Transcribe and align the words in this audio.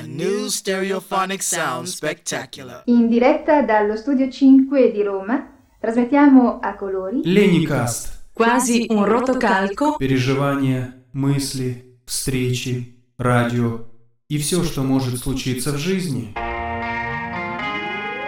A 0.00 0.02
new 0.06 0.46
stereophonic 0.48 1.42
sound 1.42 1.86
spectacular. 1.86 2.84
In 2.86 3.06
diretta 3.06 3.60
dallo 3.60 3.96
studio 3.96 4.30
5 4.30 4.90
di 4.92 5.02
Roma, 5.02 5.46
trasmettiamo 5.78 6.58
a 6.58 6.74
colori 6.74 7.20
Леникаст. 7.22 8.28
Quasi 8.32 8.86
un 8.88 9.04
rotocalco 9.04 9.96
Переживания, 9.98 11.04
мысли, 11.12 11.98
встречи, 12.06 12.96
радио 13.18 13.90
и 14.26 14.38
все, 14.38 14.64
что 14.64 14.82
может 14.82 15.18
случиться 15.18 15.70
в 15.72 15.76
жизни. 15.76 16.32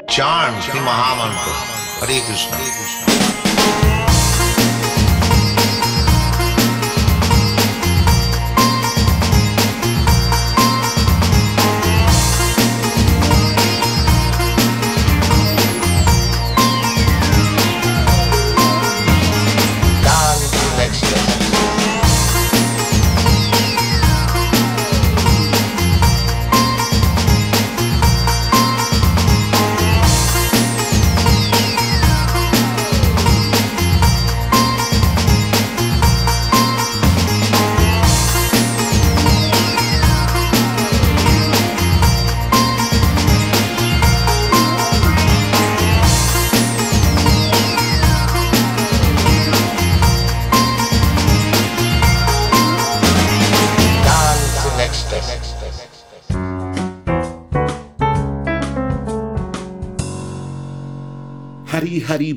Charm 0.07 0.61
Shri 0.61 0.79
Mahamantra. 0.81 1.55
Hare 2.03 2.21
Krishna. 2.27 3.32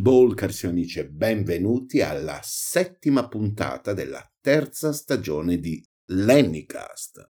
Bol, 0.06 0.36
carissimi 0.36 0.72
amici, 0.72 1.00
e 1.00 1.10
benvenuti 1.10 2.00
alla 2.00 2.40
settima 2.44 3.28
puntata 3.28 3.92
della 3.92 4.24
terza 4.40 4.94
stagione 4.94 5.58
di 5.58 5.84
Lennycast. 6.12 7.28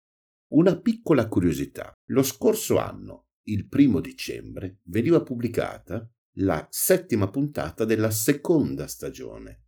Una 0.54 0.80
piccola 0.80 1.28
curiosità. 1.28 1.92
Lo 2.06 2.22
scorso 2.22 2.78
anno, 2.78 3.26
il 3.48 3.68
primo 3.68 4.00
dicembre, 4.00 4.78
veniva 4.84 5.22
pubblicata 5.22 6.10
la 6.36 6.66
settima 6.70 7.28
puntata 7.28 7.84
della 7.84 8.10
seconda 8.10 8.86
stagione. 8.86 9.64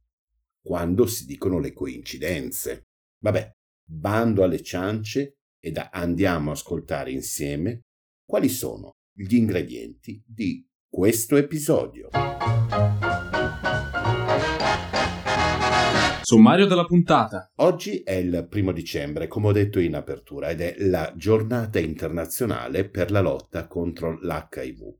Quando 0.62 1.04
si 1.04 1.26
dicono 1.26 1.58
le 1.58 1.74
coincidenze. 1.74 2.84
Vabbè, 3.18 3.54
bando 3.86 4.44
alle 4.44 4.62
ciance 4.62 5.40
ed 5.60 5.76
andiamo 5.90 6.48
a 6.48 6.52
ascoltare 6.54 7.10
insieme 7.10 7.82
quali 8.24 8.48
sono 8.48 8.92
gli 9.12 9.34
ingredienti 9.34 10.24
di 10.26 10.66
questo 10.94 11.34
episodio. 11.36 12.08
Sommario 16.22 16.66
della 16.66 16.84
puntata. 16.84 17.50
Oggi 17.56 18.04
è 18.04 18.12
il 18.12 18.46
primo 18.48 18.70
dicembre, 18.70 19.26
come 19.26 19.48
ho 19.48 19.52
detto 19.52 19.80
in 19.80 19.96
apertura, 19.96 20.50
ed 20.50 20.60
è 20.60 20.76
la 20.78 21.12
giornata 21.16 21.80
internazionale 21.80 22.88
per 22.88 23.10
la 23.10 23.20
lotta 23.20 23.66
contro 23.66 24.20
l'HIV. 24.20 24.96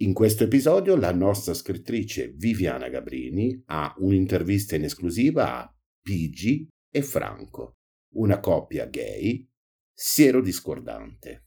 In 0.00 0.12
questo 0.12 0.44
episodio 0.44 0.94
la 0.94 1.14
nostra 1.14 1.54
scrittrice 1.54 2.34
Viviana 2.36 2.90
Gabrini 2.90 3.62
ha 3.68 3.94
un'intervista 4.00 4.76
in 4.76 4.84
esclusiva 4.84 5.58
a 5.58 5.74
Pigi 6.02 6.68
e 6.92 7.00
Franco, 7.00 7.76
una 8.16 8.40
coppia 8.40 8.84
gay 8.84 9.48
siero-discordante. 9.90 11.46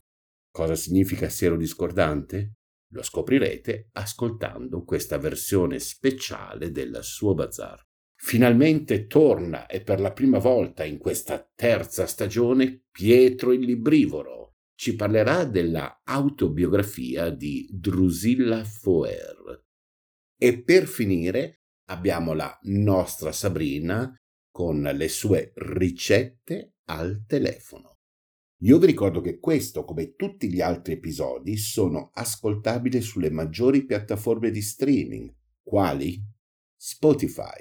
Cosa 0.50 0.74
significa 0.74 1.30
siero-discordante? 1.30 2.57
Lo 2.92 3.04
scoprirete 3.04 3.90
ascoltando 3.94 4.84
questa 4.84 5.18
versione 5.18 5.80
speciale 5.80 6.72
del 6.72 7.00
suo 7.02 7.34
bazar. 7.34 7.84
Finalmente 8.20 9.06
torna 9.06 9.68
e 9.68 9.82
per 9.82 10.00
la 10.00 10.12
prima 10.12 10.40
volta 10.40 10.84
in 10.84 10.98
questa 10.98 11.50
terza 11.54 12.08
stagione 12.08 12.86
Pietro 12.90 13.52
il 13.52 13.62
Librivoro. 13.62 14.56
Ci 14.76 14.96
parlerà 14.96 15.44
della 15.44 16.02
autobiografia 16.04 17.30
di 17.30 17.68
Drusilla 17.72 18.64
Foer. 18.64 19.64
E 20.40 20.64
per 20.64 20.88
finire 20.88 21.62
abbiamo 21.90 22.34
la 22.34 22.58
nostra 22.64 23.32
Sabrina 23.32 24.16
con 24.50 24.82
le 24.82 25.08
sue 25.10 25.52
ricette 25.56 26.76
al 26.86 27.24
telefono. 27.28 27.97
Io 28.62 28.80
vi 28.80 28.88
ricordo 28.88 29.22
che 29.22 29.38
questo, 29.38 29.84
come 29.84 30.16
tutti 30.16 30.52
gli 30.52 30.62
altri 30.62 30.94
episodi, 30.94 31.58
sono 31.58 32.10
ascoltabili 32.14 33.02
sulle 33.02 33.30
maggiori 33.30 33.86
piattaforme 33.86 34.50
di 34.50 34.62
streaming, 34.62 35.32
quali 35.62 36.20
Spotify, 36.76 37.60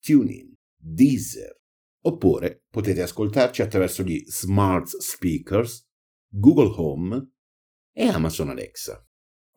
TuneIn, 0.00 0.52
Deezer, 0.76 1.58
oppure 2.02 2.64
potete 2.68 3.00
ascoltarci 3.00 3.62
attraverso 3.62 4.02
gli 4.02 4.22
smart 4.26 4.86
speakers, 4.86 5.88
Google 6.28 6.74
Home 6.76 7.30
e 7.90 8.06
Amazon 8.06 8.50
Alexa. 8.50 9.02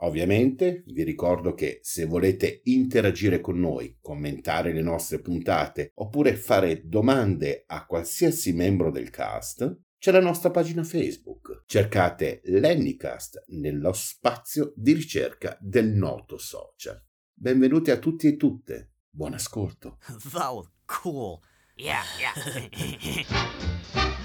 Ovviamente 0.01 0.83
vi 0.87 1.03
ricordo 1.03 1.53
che 1.53 1.79
se 1.81 2.05
volete 2.05 2.61
interagire 2.65 3.41
con 3.41 3.59
noi, 3.59 3.97
commentare 3.99 4.71
le 4.71 4.83
nostre 4.83 5.19
puntate 5.19 5.91
oppure 5.95 6.35
fare 6.35 6.87
domande 6.87 7.63
a 7.65 7.85
qualsiasi 7.85 8.53
membro 8.53 8.91
del 8.91 9.09
cast, 9.09 9.85
c'è 9.99 10.11
la 10.11 10.19
nostra 10.19 10.51
pagina 10.51 10.83
Facebook. 10.83 11.63
Cercate 11.65 12.41
Lennycast 12.45 13.45
nello 13.47 13.93
spazio 13.93 14.73
di 14.75 14.93
ricerca 14.93 15.57
del 15.59 15.87
noto 15.87 16.37
social. 16.37 17.01
Benvenuti 17.33 17.91
a 17.91 17.97
tutti 17.97 18.27
e 18.27 18.37
tutte. 18.37 18.91
Buon 19.09 19.33
ascolto. 19.33 19.97
Was 20.33 20.69
cool. 20.85 21.39
Yeah, 21.75 22.03
yeah. 22.19 24.15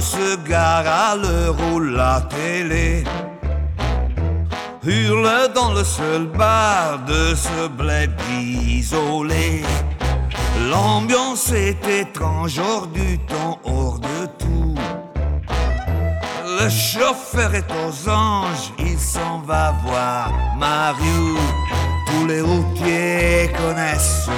se 0.00 0.36
gare 0.48 0.86
à 0.86 1.16
l'heure 1.16 1.56
où 1.72 1.80
la 1.80 2.20
télé 2.22 3.04
hurle 4.84 5.52
dans 5.54 5.72
le 5.72 5.84
seul 5.84 6.26
bar 6.26 7.00
de 7.06 7.34
ce 7.34 7.68
bled 7.68 8.12
isolé. 8.30 9.62
L'ambiance 10.70 11.52
est 11.52 11.86
étrange, 11.86 12.58
hors 12.58 12.86
du 12.88 13.18
temps, 13.18 13.58
hors 13.64 13.98
de 13.98 14.26
tout. 14.38 14.74
Le 16.60 16.68
chauffeur 16.68 17.54
est 17.54 17.70
aux 17.70 18.08
anges, 18.08 18.72
il 18.78 18.98
s'en 18.98 19.40
va 19.40 19.74
voir 19.84 20.32
Mario. 20.58 21.36
Les 22.28 22.42
routiers 22.42 23.50
connaissent 23.56 24.28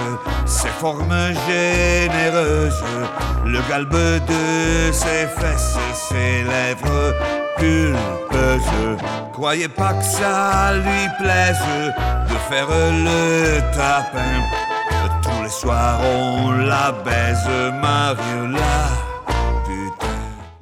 ses 0.47 0.69
formes 0.69 1.33
généreuses, 1.49 2.85
le 3.45 3.61
galbe 3.69 3.91
de 4.31 4.93
ses 4.93 5.27
fesses, 5.27 5.77
ses 5.93 6.45
lèvres 6.45 7.15
pulpeuses. 7.59 8.97
Croyez 9.33 9.69
pas 9.69 9.95
que 9.95 10.05
ça 10.05 10.73
lui 10.77 11.09
plaise 11.19 11.59
de 12.29 12.37
faire 12.49 12.69
le 12.69 13.61
tapin. 13.75 14.39
Tous 15.23 15.43
les 15.43 15.49
soirs 15.49 16.01
on 16.01 16.53
la 16.53 16.93
baise, 16.93 17.49
Mariola. 17.83 18.87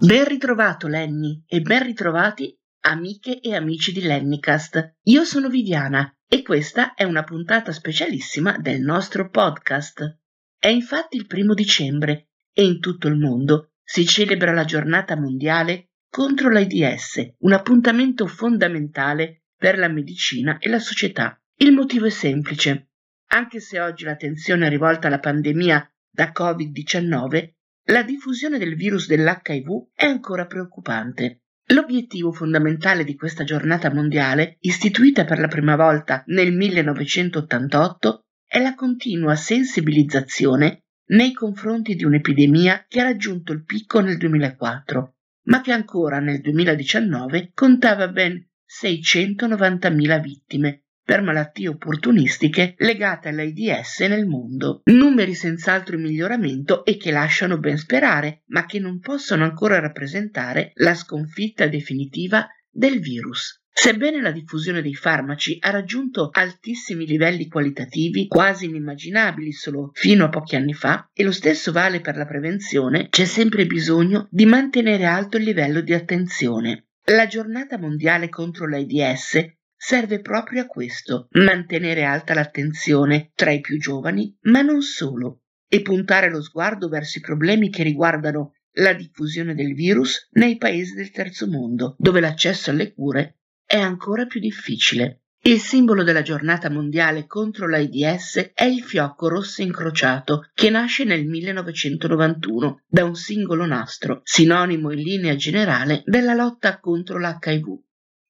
Ben 0.01 0.25
ritrovato 0.25 0.89
Lenny 0.89 1.45
e 1.47 1.61
ben 1.61 1.83
ritrovati 1.83 2.57
amiche 2.87 3.39
e 3.43 3.55
amici 3.55 3.93
di 3.93 4.01
Lennycast. 4.01 4.95
Io 5.03 5.25
sono 5.25 5.51
Viviana 5.51 6.11
e 6.31 6.43
questa 6.43 6.93
è 6.93 7.05
una 7.05 7.25
puntata 7.25 7.73
specialissima 7.73 8.59
del 8.59 8.83
nostro 8.83 9.31
podcast. 9.31 10.19
È 10.59 10.69
infatti 10.69 11.17
il 11.17 11.27
primo 11.27 11.55
dicembre 11.55 12.29
e 12.53 12.67
in 12.67 12.81
tutto 12.81 13.09
il 13.09 13.17
mondo 13.17 13.71
si 13.83 14.05
celebra 14.07 14.53
la 14.53 14.67
giornata 14.67 15.17
mondiale 15.17 15.93
contro 16.11 16.51
l'AIDS, 16.51 17.37
un 17.39 17.53
appuntamento 17.53 18.27
fondamentale 18.27 19.45
per 19.57 19.79
la 19.79 19.89
medicina 19.89 20.59
e 20.59 20.69
la 20.69 20.79
società. 20.79 21.41
Il 21.57 21.73
motivo 21.73 22.05
è 22.05 22.11
semplice. 22.11 22.91
Anche 23.29 23.61
se 23.61 23.81
oggi 23.81 24.05
l'attenzione 24.05 24.67
è 24.67 24.69
rivolta 24.69 25.07
alla 25.07 25.21
pandemia 25.21 25.91
da 26.11 26.31
Covid-19, 26.35 27.53
la 27.85 28.03
diffusione 28.03 28.59
del 28.59 28.75
virus 28.75 29.07
dell'HIV 29.07 29.93
è 29.95 30.05
ancora 30.05 30.47
preoccupante. 30.47 31.45
L'obiettivo 31.71 32.33
fondamentale 32.33 33.05
di 33.05 33.15
questa 33.15 33.45
giornata 33.45 33.93
mondiale, 33.93 34.57
istituita 34.61 35.25
per 35.25 35.39
la 35.39 35.49
prima 35.49 35.77
volta 35.77 36.23
nel 36.29 36.51
1988, 36.51 38.25
è 38.47 38.59
la 38.59 38.75
continua 38.75 39.35
sensibilizzazione 39.35 40.85
nei 41.09 41.33
confronti 41.33 41.95
di 41.95 42.05
un'epidemia 42.05 42.87
che 42.89 43.01
ha 43.01 43.05
raggiunto 43.05 43.53
il 43.53 43.65
picco 43.65 44.01
nel 44.01 44.17
2004, 44.17 45.17
ma 45.49 45.61
che 45.61 45.73
ancora 45.73 46.21
nel 46.21 46.41
2019 46.41 47.51
contava 47.53 48.09
ben 48.09 48.43
690.000 48.67 50.21
vittime 50.23 50.85
per 51.09 51.23
malattie 51.23 51.69
opportunistiche 51.69 52.75
legate 52.77 53.31
all'AIDS 53.31 54.01
nel 54.01 54.27
mondo. 54.27 54.83
Numeri 54.85 55.33
senz'altro 55.33 55.97
in 55.97 56.03
miglioramento 56.03 56.85
e 56.85 56.99
che 56.99 57.11
lasciano 57.11 57.57
ben 57.57 57.79
sperare, 57.79 58.43
ma 58.49 58.67
che 58.67 58.79
non 58.79 59.01
possono 59.01 59.45
ancora 59.45 59.81
rappresentare 59.81 60.73
la 60.75 60.95
sconfitta 60.95 61.67
definitiva 61.67 62.47
del 62.71 63.01
virus. 63.01 63.63
Sebbene 63.73 64.21
la 64.21 64.33
diffusione 64.33 64.83
dei 64.83 64.95
farmaci 64.95 65.57
ha 65.61 65.71
raggiunto 65.71 66.29
altissimi 66.31 67.07
livelli 67.07 67.49
qualitativi, 67.49 68.27
quasi 68.27 68.67
inimmaginabili 68.67 69.51
solo 69.51 69.93
fino 69.95 70.27
a 70.27 70.29
pochi 70.29 70.57
anni 70.57 70.75
fa, 70.75 71.09
e 71.15 71.25
lo 71.25 71.33
stesso 71.33 71.73
vale 71.73 72.03
per 72.03 72.17
la 72.17 72.27
prevenzione, 72.27 73.09
c'è 73.09 73.25
sempre 73.25 73.65
bisogno 73.65 74.29
di 74.31 74.45
mantenere 74.45 75.07
alto 75.07 75.39
il 75.39 75.45
livello 75.45 75.81
di 75.81 75.95
attenzione. 75.95 76.89
La 77.05 77.27
giornata 77.27 77.79
mondiale 77.79 78.29
contro 78.29 78.69
l'AIDS 78.69 79.57
serve 79.79 80.21
proprio 80.21 80.63
a 80.63 80.67
questo, 80.67 81.29
mantenere 81.33 82.03
alta 82.03 82.35
l'attenzione 82.35 83.31
tra 83.35 83.53
i 83.53 83.61
più 83.61 83.79
giovani, 83.79 84.37
ma 84.43 84.61
non 84.61 84.83
solo, 84.83 85.43
e 85.69 85.83
puntare 85.83 86.29
lo 86.29 86.43
sguardo 86.43 86.89
verso 86.89 87.19
i 87.19 87.23
problemi 87.23 87.71
che 87.71 87.85
riguardano 87.85 88.55
la 88.79 88.93
diffusione 88.93 89.55
del 89.55 89.75
virus 89.75 90.29
nei 90.33 90.57
paesi 90.57 90.95
del 90.95 91.11
terzo 91.11 91.47
mondo, 91.47 91.95
dove 91.99 92.21
l'accesso 92.21 92.71
alle 92.71 92.93
cure 92.93 93.39
è 93.65 93.79
ancora 93.79 94.27
più 94.27 94.41
difficile. 94.41 95.23
Il 95.41 95.61
simbolo 95.61 96.03
della 96.03 96.23
giornata 96.23 96.69
mondiale 96.69 97.27
contro 97.27 97.69
l'AIDS 97.69 98.51
è 98.55 98.65
il 98.65 98.83
fiocco 98.83 99.29
rosso 99.29 99.63
incrociato 99.63 100.51
che 100.53 100.69
nasce 100.69 101.05
nel 101.05 101.27
1991 101.27 102.83
da 102.87 103.05
un 103.05 103.15
singolo 103.15 103.65
nastro, 103.65 104.21
sinonimo 104.25 104.91
in 104.91 104.99
linea 104.99 105.37
generale 105.37 106.03
della 106.05 106.35
lotta 106.35 106.81
contro 106.81 107.19
l'HIV. 107.19 107.87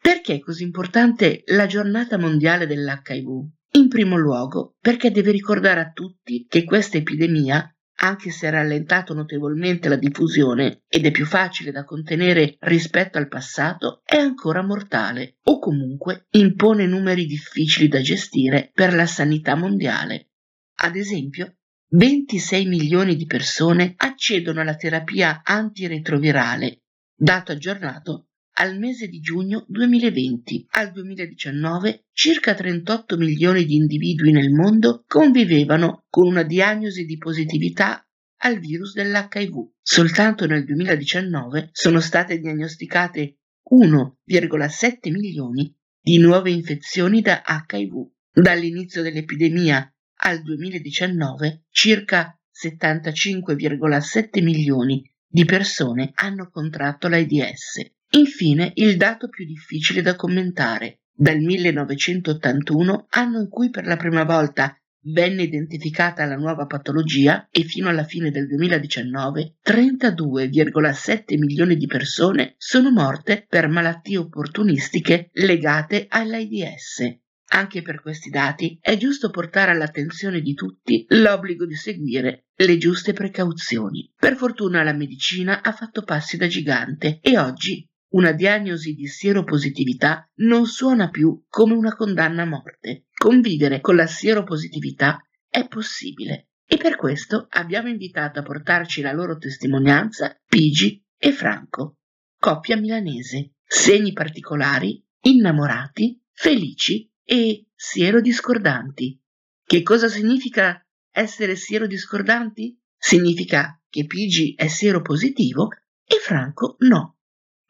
Perché 0.08 0.36
è 0.36 0.38
così 0.38 0.62
importante 0.62 1.42
la 1.48 1.66
giornata 1.66 2.16
mondiale 2.16 2.66
dell'HIV? 2.66 3.46
In 3.72 3.88
primo 3.88 4.16
luogo 4.16 4.76
perché 4.80 5.10
deve 5.10 5.32
ricordare 5.32 5.80
a 5.80 5.90
tutti 5.90 6.46
che 6.48 6.64
questa 6.64 6.96
epidemia, 6.96 7.70
anche 7.96 8.30
se 8.30 8.46
ha 8.46 8.52
rallentato 8.52 9.12
notevolmente 9.12 9.90
la 9.90 9.96
diffusione 9.96 10.80
ed 10.88 11.04
è 11.04 11.10
più 11.10 11.26
facile 11.26 11.72
da 11.72 11.84
contenere 11.84 12.56
rispetto 12.60 13.18
al 13.18 13.28
passato, 13.28 14.00
è 14.02 14.16
ancora 14.16 14.62
mortale 14.62 15.36
o 15.42 15.58
comunque 15.58 16.24
impone 16.30 16.86
numeri 16.86 17.26
difficili 17.26 17.88
da 17.88 18.00
gestire 18.00 18.70
per 18.72 18.94
la 18.94 19.04
sanità 19.04 19.56
mondiale. 19.56 20.30
Ad 20.76 20.96
esempio, 20.96 21.56
26 21.90 22.64
milioni 22.64 23.14
di 23.14 23.26
persone 23.26 23.92
accedono 23.98 24.62
alla 24.62 24.76
terapia 24.76 25.42
antiretrovirale, 25.44 26.84
dato 27.14 27.52
aggiornato 27.52 28.27
al 28.60 28.76
mese 28.76 29.06
di 29.06 29.20
giugno 29.20 29.64
2020. 29.68 30.66
Al 30.70 30.90
2019 30.90 32.06
circa 32.12 32.54
38 32.54 33.16
milioni 33.16 33.64
di 33.64 33.76
individui 33.76 34.32
nel 34.32 34.50
mondo 34.50 35.04
convivevano 35.06 36.06
con 36.08 36.26
una 36.26 36.42
diagnosi 36.42 37.04
di 37.04 37.18
positività 37.18 38.04
al 38.38 38.58
virus 38.58 38.94
dell'HIV. 38.94 39.74
Soltanto 39.80 40.46
nel 40.46 40.64
2019 40.64 41.70
sono 41.72 42.00
state 42.00 42.38
diagnosticate 42.38 43.38
1,7 43.70 45.10
milioni 45.12 45.72
di 46.00 46.18
nuove 46.18 46.50
infezioni 46.50 47.20
da 47.20 47.42
HIV. 47.46 48.10
Dall'inizio 48.32 49.02
dell'epidemia 49.02 49.92
al 50.20 50.42
2019 50.42 51.66
circa 51.70 52.36
75,7 52.52 54.42
milioni 54.42 55.08
di 55.28 55.44
persone 55.44 56.10
hanno 56.14 56.48
contratto 56.50 57.06
l'AIDS. 57.06 57.96
Infine 58.12 58.72
il 58.76 58.96
dato 58.96 59.28
più 59.28 59.44
difficile 59.44 60.00
da 60.00 60.16
commentare. 60.16 61.00
Dal 61.12 61.38
1981, 61.38 63.06
anno 63.10 63.40
in 63.40 63.48
cui 63.48 63.68
per 63.68 63.84
la 63.84 63.96
prima 63.96 64.24
volta 64.24 64.78
venne 65.10 65.42
identificata 65.42 66.24
la 66.24 66.36
nuova 66.36 66.66
patologia 66.66 67.48
e 67.50 67.64
fino 67.64 67.88
alla 67.88 68.04
fine 68.04 68.30
del 68.30 68.46
2019 68.46 69.56
32,7 69.62 71.38
milioni 71.38 71.76
di 71.76 71.86
persone 71.86 72.54
sono 72.56 72.90
morte 72.90 73.44
per 73.48 73.68
malattie 73.68 74.16
opportunistiche 74.16 75.30
legate 75.34 76.06
all'AIDS. 76.08 77.18
Anche 77.50 77.82
per 77.82 78.00
questi 78.02 78.28
dati 78.30 78.78
è 78.80 78.96
giusto 78.96 79.30
portare 79.30 79.70
all'attenzione 79.70 80.40
di 80.40 80.54
tutti 80.54 81.04
l'obbligo 81.08 81.64
di 81.64 81.74
seguire 81.74 82.46
le 82.54 82.76
giuste 82.76 83.12
precauzioni. 83.12 84.12
Per 84.16 84.36
fortuna 84.36 84.82
la 84.82 84.92
medicina 84.92 85.62
ha 85.62 85.72
fatto 85.72 86.02
passi 86.02 86.36
da 86.36 86.46
gigante 86.46 87.18
e 87.22 87.38
oggi 87.38 87.86
una 88.10 88.32
diagnosi 88.32 88.94
di 88.94 89.06
sieropositività 89.06 90.30
non 90.36 90.66
suona 90.66 91.10
più 91.10 91.44
come 91.48 91.74
una 91.74 91.94
condanna 91.94 92.42
a 92.42 92.46
morte. 92.46 93.06
Convivere 93.14 93.80
con 93.80 93.96
la 93.96 94.06
sieropositività 94.06 95.20
è 95.48 95.66
possibile 95.66 96.48
e 96.66 96.76
per 96.76 96.96
questo 96.96 97.46
abbiamo 97.50 97.88
invitato 97.88 98.38
a 98.38 98.42
portarci 98.42 99.00
la 99.00 99.12
loro 99.12 99.36
testimonianza 99.36 100.38
Pigi 100.46 101.02
e 101.16 101.32
Franco, 101.32 101.96
coppia 102.38 102.76
milanese, 102.76 103.54
segni 103.64 104.12
particolari, 104.12 105.04
innamorati, 105.22 106.22
felici 106.32 107.10
e 107.24 107.66
sierodiscordanti. 107.74 109.20
Che 109.64 109.82
cosa 109.82 110.08
significa 110.08 110.80
essere 111.10 111.56
sierodiscordanti? 111.56 112.78
Significa 112.96 113.80
che 113.88 114.06
Pigi 114.06 114.54
è 114.54 114.66
sieropositivo 114.66 115.68
e 116.04 116.16
Franco 116.20 116.76
no 116.80 117.17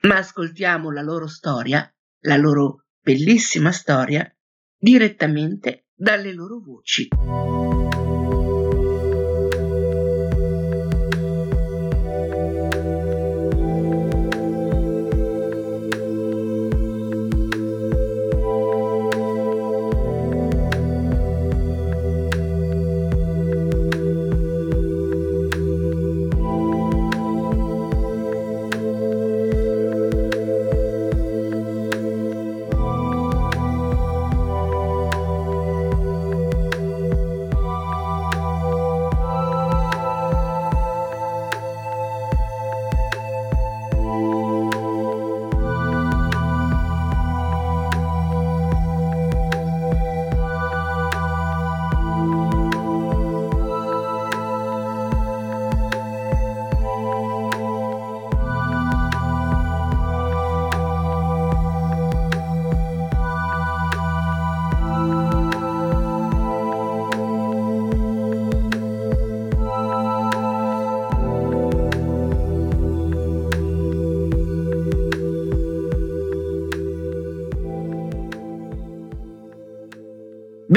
ma 0.03 0.17
ascoltiamo 0.17 0.91
la 0.91 1.03
loro 1.03 1.27
storia, 1.27 1.91
la 2.21 2.37
loro 2.37 2.85
bellissima 3.01 3.73
storia, 3.73 4.31
direttamente 4.77 5.87
dalle 5.95 6.33
loro 6.33 6.61
voci. 6.61 7.09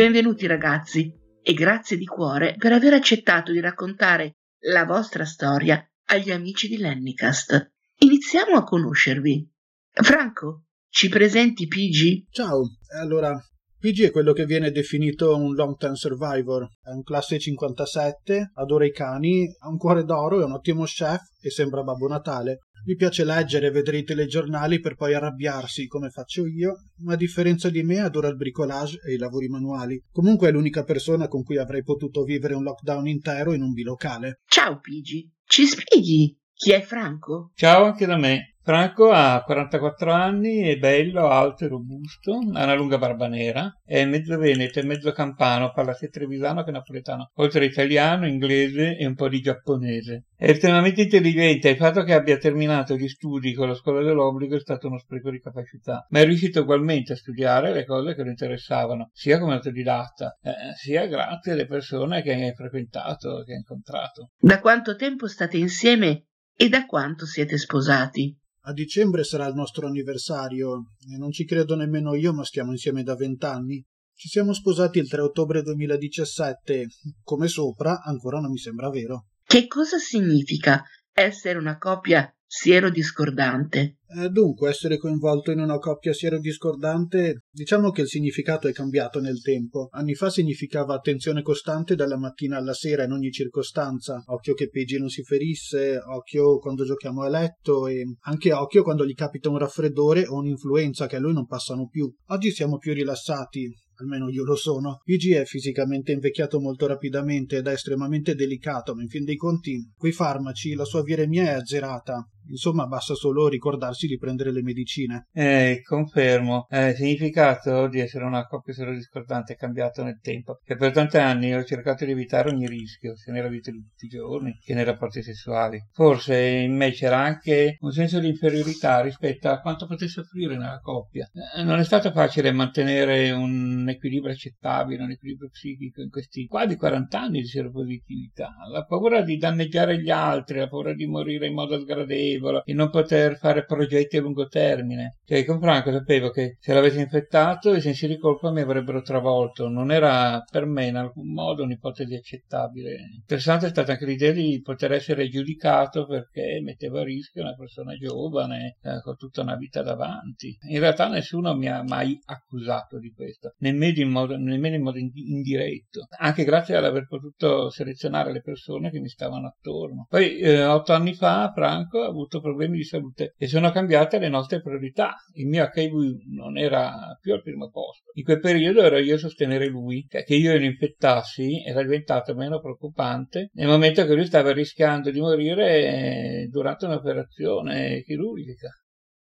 Benvenuti 0.02 0.48
ragazzi 0.48 1.14
e 1.44 1.54
grazie 1.54 1.96
di 1.96 2.06
cuore 2.06 2.56
per 2.58 2.72
aver 2.72 2.94
accettato 2.94 3.52
di 3.52 3.60
raccontare 3.60 4.38
la 4.62 4.84
vostra 4.84 5.26
storia 5.26 5.80
agli 6.08 6.32
amici 6.32 6.68
di 6.68 6.78
Lennicast. 6.78 7.72
Iniziamo 8.00 8.58
a 8.58 8.64
conoscervi. 8.64 9.48
Franco, 9.92 10.64
ci 10.90 11.08
presenti 11.08 11.68
PG? 11.68 12.32
Ciao, 12.32 12.64
allora 13.00 13.40
PG 13.78 14.06
è 14.06 14.12
quello 14.12 14.34
che 14.34 14.46
viene 14.46 14.72
definito 14.72 15.36
un 15.36 15.54
long 15.54 15.78
term 15.78 15.94
survivor, 15.94 16.68
è 16.82 16.90
un 16.90 17.04
classe 17.04 17.38
57, 17.38 18.54
adora 18.56 18.88
i 18.88 18.92
cani, 18.92 19.56
ha 19.60 19.70
un 19.70 19.78
cuore 19.78 20.04
d'oro, 20.04 20.42
è 20.42 20.46
un 20.46 20.54
ottimo 20.54 20.84
chef 20.86 21.22
e 21.40 21.52
sembra 21.52 21.84
Babbo 21.84 22.08
Natale. 22.08 22.62
Gli 22.84 22.96
piace 22.96 23.24
leggere 23.24 23.68
e 23.68 23.72
vedere 23.72 24.00
i 24.00 24.04
telegiornali 24.04 24.80
per 24.80 24.96
poi 24.96 25.14
arrabbiarsi, 25.14 25.88
come 25.88 26.10
faccio 26.10 26.46
io, 26.48 26.86
ma 27.04 27.14
a 27.14 27.18
differenza 27.18 27.70
di 27.70 27.84
me 27.84 28.00
adora 28.00 28.28
il 28.28 28.36
bricolage 28.36 29.00
e 29.08 29.14
i 29.14 29.18
lavori 29.18 29.48
manuali. 29.48 30.02
Comunque 30.12 30.50
è 30.50 30.52
l'unica 30.52 30.84
persona 30.84 31.28
con 31.28 31.44
cui 31.44 31.58
avrei 31.58 31.84
potuto 31.84 32.24
vivere 32.24 32.56
un 32.56 32.64
lockdown 32.64 33.08
intero 33.08 33.54
in 33.54 33.62
un 33.62 33.74
bilocale. 33.74 34.42
Ciao 34.46 34.80
Pigi, 34.80 35.32
ci 35.46 35.66
spieghi 35.66 36.38
chi 36.54 36.72
è 36.72 36.82
Franco? 36.82 37.52
Ciao 37.56 37.86
anche 37.86 38.06
da 38.06 38.18
me. 38.18 38.51
Franco 38.64 39.10
ha 39.10 39.42
44 39.44 40.12
anni, 40.12 40.60
è 40.60 40.78
bello, 40.78 41.30
alto 41.30 41.66
e 41.66 41.68
robusto, 41.68 42.34
ha 42.34 42.64
una 42.64 42.76
lunga 42.76 43.00
barba 43.00 43.28
nera, 43.28 43.76
è 43.84 44.06
mezzo 44.06 44.38
veneto 44.38 44.80
e 44.80 44.84
mezzo 44.84 45.12
campano, 45.12 45.72
parla 45.72 45.96
sia 45.96 46.10
trevisano 46.10 46.64
che 46.64 46.70
napoletano, 46.70 47.32
oltre 47.38 47.66
italiano, 47.66 48.28
inglese 48.28 48.98
e 48.98 49.06
un 49.08 49.16
po' 49.16 49.30
di 49.30 49.40
giapponese. 49.40 50.26
È 50.36 50.48
estremamente 50.48 51.02
intelligente 51.02 51.70
e 51.70 51.72
il 51.72 51.78
fatto 51.78 52.04
che 52.04 52.14
abbia 52.14 52.38
terminato 52.38 52.96
gli 52.96 53.08
studi 53.08 53.54
con 53.54 53.68
la 53.68 53.74
scuola 53.74 54.04
dell'obbligo 54.04 54.56
è 54.56 54.60
stato 54.60 54.86
uno 54.86 55.00
spreco 55.00 55.32
di 55.32 55.40
capacità, 55.40 56.06
ma 56.10 56.20
è 56.20 56.26
riuscito 56.26 56.62
ugualmente 56.62 57.14
a 57.14 57.16
studiare 57.16 57.74
le 57.74 57.84
cose 57.84 58.14
che 58.14 58.22
lo 58.22 58.30
interessavano, 58.30 59.10
sia 59.12 59.40
come 59.40 59.54
autodidatta, 59.54 60.38
eh, 60.40 60.76
sia 60.76 61.08
grazie 61.08 61.54
alle 61.54 61.66
persone 61.66 62.22
che 62.22 62.32
ha 62.34 62.54
frequentato, 62.54 63.42
che 63.44 63.54
ha 63.54 63.58
incontrato. 63.58 64.30
Da 64.38 64.60
quanto 64.60 64.96
tempo 64.96 65.28
state 65.28 65.58
insieme 65.58 66.26
e 66.56 66.70
da 66.70 66.86
quanto 66.86 67.26
siete 67.26 67.58
sposati? 67.58 68.38
A 68.66 68.74
dicembre 68.74 69.24
sarà 69.24 69.48
il 69.48 69.56
nostro 69.56 69.88
anniversario 69.88 70.92
e 71.12 71.18
non 71.18 71.32
ci 71.32 71.46
credo 71.46 71.76
nemmeno 71.76 72.14
io, 72.14 72.32
ma 72.32 72.44
stiamo 72.44 72.72
insieme 72.72 73.02
da 73.02 73.16
vent'anni. 73.16 73.84
Ci 74.14 74.28
siamo 74.28 74.54
sposati 74.54 75.00
il 75.00 75.10
3 75.10 75.22
ottobre 75.22 75.64
2017. 75.64 76.88
Come 77.24 77.48
sopra, 77.48 78.02
ancora 78.04 78.40
non 78.40 78.52
mi 78.52 78.60
sembra 78.60 78.90
vero. 78.90 79.30
Che 79.44 79.66
cosa 79.66 79.98
significa 79.98 80.84
essere 81.12 81.58
una 81.58 81.80
coppia 81.80 82.32
siero-discordante? 82.54 84.00
Eh, 84.14 84.28
dunque, 84.28 84.70
essere 84.70 84.98
coinvolto 84.98 85.52
in 85.52 85.60
una 85.60 85.78
coppia 85.78 86.12
siero-discordante, 86.12 87.46
diciamo 87.50 87.92
che 87.92 88.02
il 88.02 88.10
significato 88.10 88.68
è 88.68 88.74
cambiato 88.74 89.22
nel 89.22 89.42
tempo. 89.42 89.88
Anni 89.92 90.16
fa 90.16 90.30
significava 90.30 90.94
attenzione 90.94 91.44
costante 91.44 91.96
dalla 91.96 92.18
mattina 92.18 92.58
alla 92.58 92.74
sera 92.74 93.06
in 93.06 93.14
ogni 93.14 93.32
circostanza. 93.32 94.22
Occhio 94.26 94.54
che 94.54 94.68
Peggy 94.68 94.98
non 94.98 95.08
si 95.08 95.24
ferisse, 95.24 95.98
occhio 95.98 96.60
quando 96.60 96.84
giochiamo 96.84 97.22
a 97.22 97.30
letto 97.30 97.88
e 97.88 98.04
anche 98.24 98.52
occhio 98.52 98.84
quando 98.84 99.06
gli 99.06 99.14
capita 99.14 99.50
un 99.50 99.58
raffreddore 99.58 100.28
o 100.28 100.36
un'influenza 100.36 101.08
che 101.08 101.16
a 101.16 101.20
lui 101.20 101.32
non 101.32 101.48
passano 101.48 101.88
più. 101.88 102.14
Oggi 102.32 102.52
siamo 102.52 102.80
più 102.80 102.94
rilassati, 102.94 103.74
almeno 104.02 104.28
io 104.30 104.44
lo 104.44 104.56
sono. 104.56 105.00
Luigi 105.06 105.32
è 105.32 105.46
fisicamente 105.46 106.12
invecchiato 106.12 106.60
molto 106.60 106.86
rapidamente 106.86 107.58
ed 107.58 107.68
è 107.68 107.72
estremamente 107.72 108.36
delicato, 108.36 108.94
ma 108.94 109.04
in 109.04 109.08
fin 109.08 109.24
dei 109.24 109.38
conti, 109.38 109.90
quei 109.96 110.12
farmaci, 110.12 110.74
la 110.74 110.86
sua 110.86 111.02
viremia 111.02 111.44
è 111.44 111.54
azzerata. 111.54 112.28
Insomma, 112.50 112.86
basta 112.88 113.14
solo 113.14 113.48
ricordarsi 113.48 114.08
di 114.08 114.18
prendere 114.18 114.52
le 114.52 114.62
medicine. 114.62 115.28
Eh, 115.34 115.82
confermo. 115.84 116.68
Eh, 116.70 116.90
il 116.90 116.96
significato 116.96 117.88
di 117.88 118.00
essere 118.00 118.26
una 118.26 118.46
coppia 118.46 118.74
solo 118.74 118.94
discordante 118.94 119.54
è 119.54 119.56
cambiato 119.56 120.04
nel 120.04 120.20
tempo. 120.22 120.60
Che 120.64 120.76
per 120.76 120.92
tanti 120.92 121.18
anni 121.18 121.54
ho 121.54 121.64
cercato 121.64 122.06
di 122.06 122.12
evitare 122.12 122.50
ogni 122.50 122.68
rischio, 122.68 123.16
sia 123.16 123.34
nella 123.34 123.48
vita 123.48 123.72
di 123.72 123.82
tutti 123.82 124.06
i 124.06 124.10
giorni 124.10 124.58
che 124.64 124.74
nei 124.74 124.84
rapporti 124.84 125.22
sessuali. 125.22 125.80
Forse 125.92 126.38
in 126.38 126.76
me 126.76 126.92
c'era 126.92 127.20
anche 127.20 127.78
un 127.80 127.92
senso 127.92 128.20
di 128.20 128.28
inferiorità 128.28 129.02
rispetto 129.02 129.50
a 129.50 129.60
quanto 129.60 129.86
potesse 129.86 130.22
offrire 130.22 130.58
nella 130.58 130.80
coppia. 130.82 131.30
Eh, 131.56 131.64
non 131.64 131.80
è 131.80 131.84
stato 131.84 132.12
facile 132.12 132.52
mantenere 132.52 133.32
un 133.32 133.88
equilibrio 133.88 134.34
accettabile, 134.34 135.04
un 135.04 135.12
equilibrio 135.12 135.50
psichico 135.50 136.02
in 136.02 136.10
questi 136.10 136.46
quasi 136.48 136.76
40 136.76 137.20
anni 137.20 137.42
di 137.42 137.48
seropositività. 137.48 138.50
La 138.72 138.86
paura 138.86 139.22
di 139.22 139.38
danneggiare 139.38 140.02
gli 140.02 140.10
altri, 140.10 140.60
la 140.60 140.68
paura 140.68 140.94
di 140.94 141.06
morire 141.06 141.48
in 141.48 141.54
modo 141.54 141.80
sgradevole, 141.80 142.31
e 142.66 142.74
non 142.74 142.90
poter 142.90 143.38
fare 143.38 143.66
progetti 143.66 144.18
a 144.18 144.22
lungo 144.22 144.48
termine. 144.48 145.18
Cioè, 145.26 145.46
con 145.46 145.60
Franco 145.60 145.92
sapevo 145.92 146.30
che 146.30 146.58
se 146.60 146.74
l'avessi 146.74 147.00
infettato 147.00 147.74
i 147.74 147.82
sensi 147.82 148.08
di 148.08 148.18
colpa 148.18 148.52
mi 148.52 148.62
avrebbero 148.62 149.02
travolto. 149.02 149.68
Non 149.68 149.92
era 149.92 150.44
per 150.50 150.66
me 150.66 150.86
in 150.88 150.96
alcun 150.96 151.32
modo 151.32 151.64
un'ipotesi 151.64 152.16
accettabile. 152.16 152.98
Interessante 153.16 153.68
è 153.68 153.70
stata 153.70 153.94
anche 153.94 154.06
l'idea 154.06 154.32
di 154.32 154.62
poter 154.64 154.92
essere 154.94 155.28
giudicato 155.30 156.06
perché 156.06 156.60
mettevo 156.64 157.00
a 157.00 157.04
rischio 157.04 157.42
una 157.42 157.56
persona 157.56 157.96
giovane 157.96 158.78
eh, 158.82 159.02
con 159.02 159.16
tutta 159.16 159.42
una 159.42 159.56
vita 159.56 159.82
davanti. 159.82 160.58
In 160.70 160.80
realtà 160.80 161.08
nessuno 161.08 161.56
mi 161.56 161.68
ha 161.68 161.84
mai 161.84 162.20
accusato 162.26 163.00
di 163.00 163.12
questo, 163.12 163.54
nemmeno 163.60 164.00
in 164.00 164.10
modo, 164.10 164.38
nemmeno 164.38 164.76
in 164.76 164.84
modo 164.84 164.98
indiretto, 164.98 166.08
anche 166.20 166.44
grazie 166.44 166.76
ad 166.76 166.86
aver 166.86 167.08
potuto 167.08 167.70
selezionare 167.70 168.32
le 168.32 168.42
persone 168.42 168.92
che 168.92 169.00
mi 169.00 169.10
stavano 169.10 169.48
attorno. 169.48 170.06
Poi, 170.10 170.38
eh, 170.38 170.64
otto 170.64 170.94
anni 170.94 171.14
fa, 171.14 171.52
Franco 171.54 172.02
ha 172.02 172.08
avuto 172.08 172.21
avuto 172.22 172.42
problemi 172.42 172.78
di 172.78 172.84
salute 172.84 173.34
e 173.38 173.48
sono 173.48 173.72
cambiate 173.72 174.20
le 174.20 174.30
nostre 174.30 174.62
priorità. 174.62 175.16
Il 175.34 175.48
mio 175.48 175.70
HIV 175.74 175.94
non 176.34 176.58
era 176.58 177.18
più 177.20 177.34
al 177.34 177.42
primo 177.42 177.70
posto. 177.70 178.12
In 178.14 178.24
quel 178.24 178.40
periodo 178.40 178.82
ero 178.82 178.98
io 178.98 179.16
a 179.16 179.20
sostenere 179.20 179.68
lui, 179.68 180.06
che 180.08 180.24
io 180.28 180.58
lo 180.58 180.64
infettassi 180.64 181.64
era 181.66 181.82
diventato 181.82 182.36
meno 182.36 182.60
preoccupante 182.60 183.50
nel 183.54 183.68
momento 183.68 184.06
che 184.06 184.14
lui 184.14 184.26
stava 184.26 184.52
rischiando 184.52 185.12
di 185.12 185.20
morire 185.20 186.48
durante 186.50 186.86
un'operazione 186.86 188.04
chirurgica. 188.04 188.70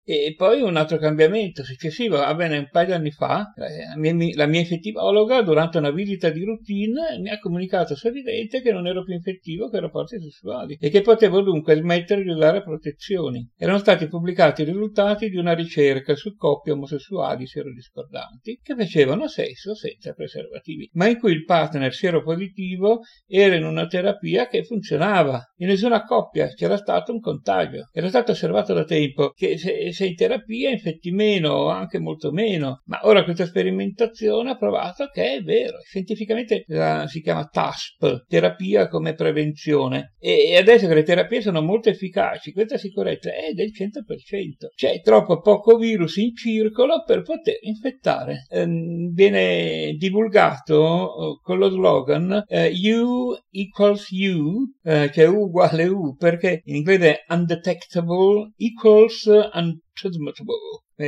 E 0.08 0.36
poi 0.38 0.62
un 0.62 0.76
altro 0.76 0.98
cambiamento 0.98 1.64
successivo, 1.64 2.18
avvenne 2.18 2.60
un 2.60 2.68
paio 2.70 2.86
di 2.86 2.92
anni 2.92 3.10
fa, 3.10 3.52
la 3.56 3.98
mia, 3.98 4.14
la 4.36 4.46
mia 4.46 4.60
infettivologa 4.60 5.42
durante 5.42 5.80
una 5.80 5.90
visita 5.90 6.30
di 6.30 6.44
routine 6.44 7.18
mi 7.20 7.30
ha 7.30 7.40
comunicato 7.40 7.96
sorridente 7.96 8.62
che 8.62 8.72
non 8.72 8.86
ero 8.86 9.04
più 9.04 9.16
infettivo 9.16 9.68
che 9.68 9.80
rapporti 9.80 10.22
sessuali 10.22 10.78
e 10.80 10.92
che 10.92 11.02
potevo 11.02 11.42
dunque 11.42 11.74
smettere 11.74 12.22
di 12.22 12.30
usare 12.30 12.62
protezioni. 12.62 13.50
Erano 13.58 13.80
stati 13.80 14.08
pubblicati 14.08 14.62
i 14.62 14.66
risultati 14.66 15.28
di 15.28 15.38
una 15.38 15.54
ricerca 15.54 16.14
su 16.14 16.36
coppie 16.36 16.74
omosessuali 16.74 17.48
serodiscordanti 17.48 18.60
che 18.62 18.76
facevano 18.76 19.28
sesso 19.28 19.74
senza 19.74 20.14
preservativi, 20.14 20.88
ma 20.94 21.08
in 21.08 21.18
cui 21.18 21.32
il 21.32 21.46
partner 21.46 21.92
seropositivo 21.92 23.00
era 23.26 23.56
in 23.56 23.66
una 23.66 23.88
terapia 23.88 24.48
che 24.48 24.64
funzionava. 24.66 25.44
In 25.58 25.68
nessuna 25.68 26.04
coppia 26.04 26.46
c'era 26.50 26.78
stato 26.78 27.12
un 27.12 27.20
contagio. 27.20 27.90
Era 27.92 28.08
stato 28.08 28.34
osservato 28.34 28.76
da 28.76 28.84
tempo 28.84 29.32
che 29.32 29.58
se 29.58 29.94
sei 29.96 30.10
in 30.10 30.16
terapia 30.16 30.70
infetti 30.70 31.12
meno 31.12 31.52
o 31.52 31.68
anche 31.70 32.00
molto 32.00 32.32
meno, 32.32 32.82
ma 32.86 33.00
ora 33.04 33.24
questa 33.24 33.46
sperimentazione 33.46 34.52
ha 34.52 34.58
provato 34.58 35.10
che 35.12 35.36
è 35.36 35.42
vero, 35.42 35.78
scientificamente 35.84 36.66
la, 36.68 37.08
si 37.08 37.22
chiama 37.22 37.46
TASP, 37.46 38.26
terapia 38.28 38.88
come 38.88 39.14
prevenzione, 39.16 40.14
e, 40.20 40.50
e 40.50 40.58
adesso 40.58 40.88
che 40.88 40.94
le 40.94 41.04
terapie 41.04 41.42
sono 41.42 41.62
molto 41.62 41.90
efficaci, 41.90 42.52
questa 42.52 42.78
sicurezza 42.78 43.32
è 43.34 43.54
del 43.54 43.72
100%, 43.72 44.68
c'è 44.76 45.02
troppo 45.02 45.40
poco 45.40 45.78
virus 45.78 46.18
in 46.18 46.36
circolo 46.36 47.04
per 47.06 47.22
poter 47.22 47.58
infettare. 47.62 48.46
Ehm, 48.50 49.14
viene 49.14 49.96
divulgato 49.98 50.76
oh, 50.76 51.40
con 51.42 51.58
lo 51.58 51.70
slogan 51.70 52.44
eh, 52.48 52.72
U 52.92 53.36
equals 53.52 54.10
U, 54.10 54.66
eh, 54.84 55.10
cioè 55.14 55.28
U 55.28 55.46
uguale 55.46 55.88
U, 55.88 56.16
perché 56.16 56.62
in 56.66 56.76
inglese 56.76 57.24
undetectable 57.28 58.52
equals 58.58 59.26
un 59.26 59.70
eh, 59.70 59.85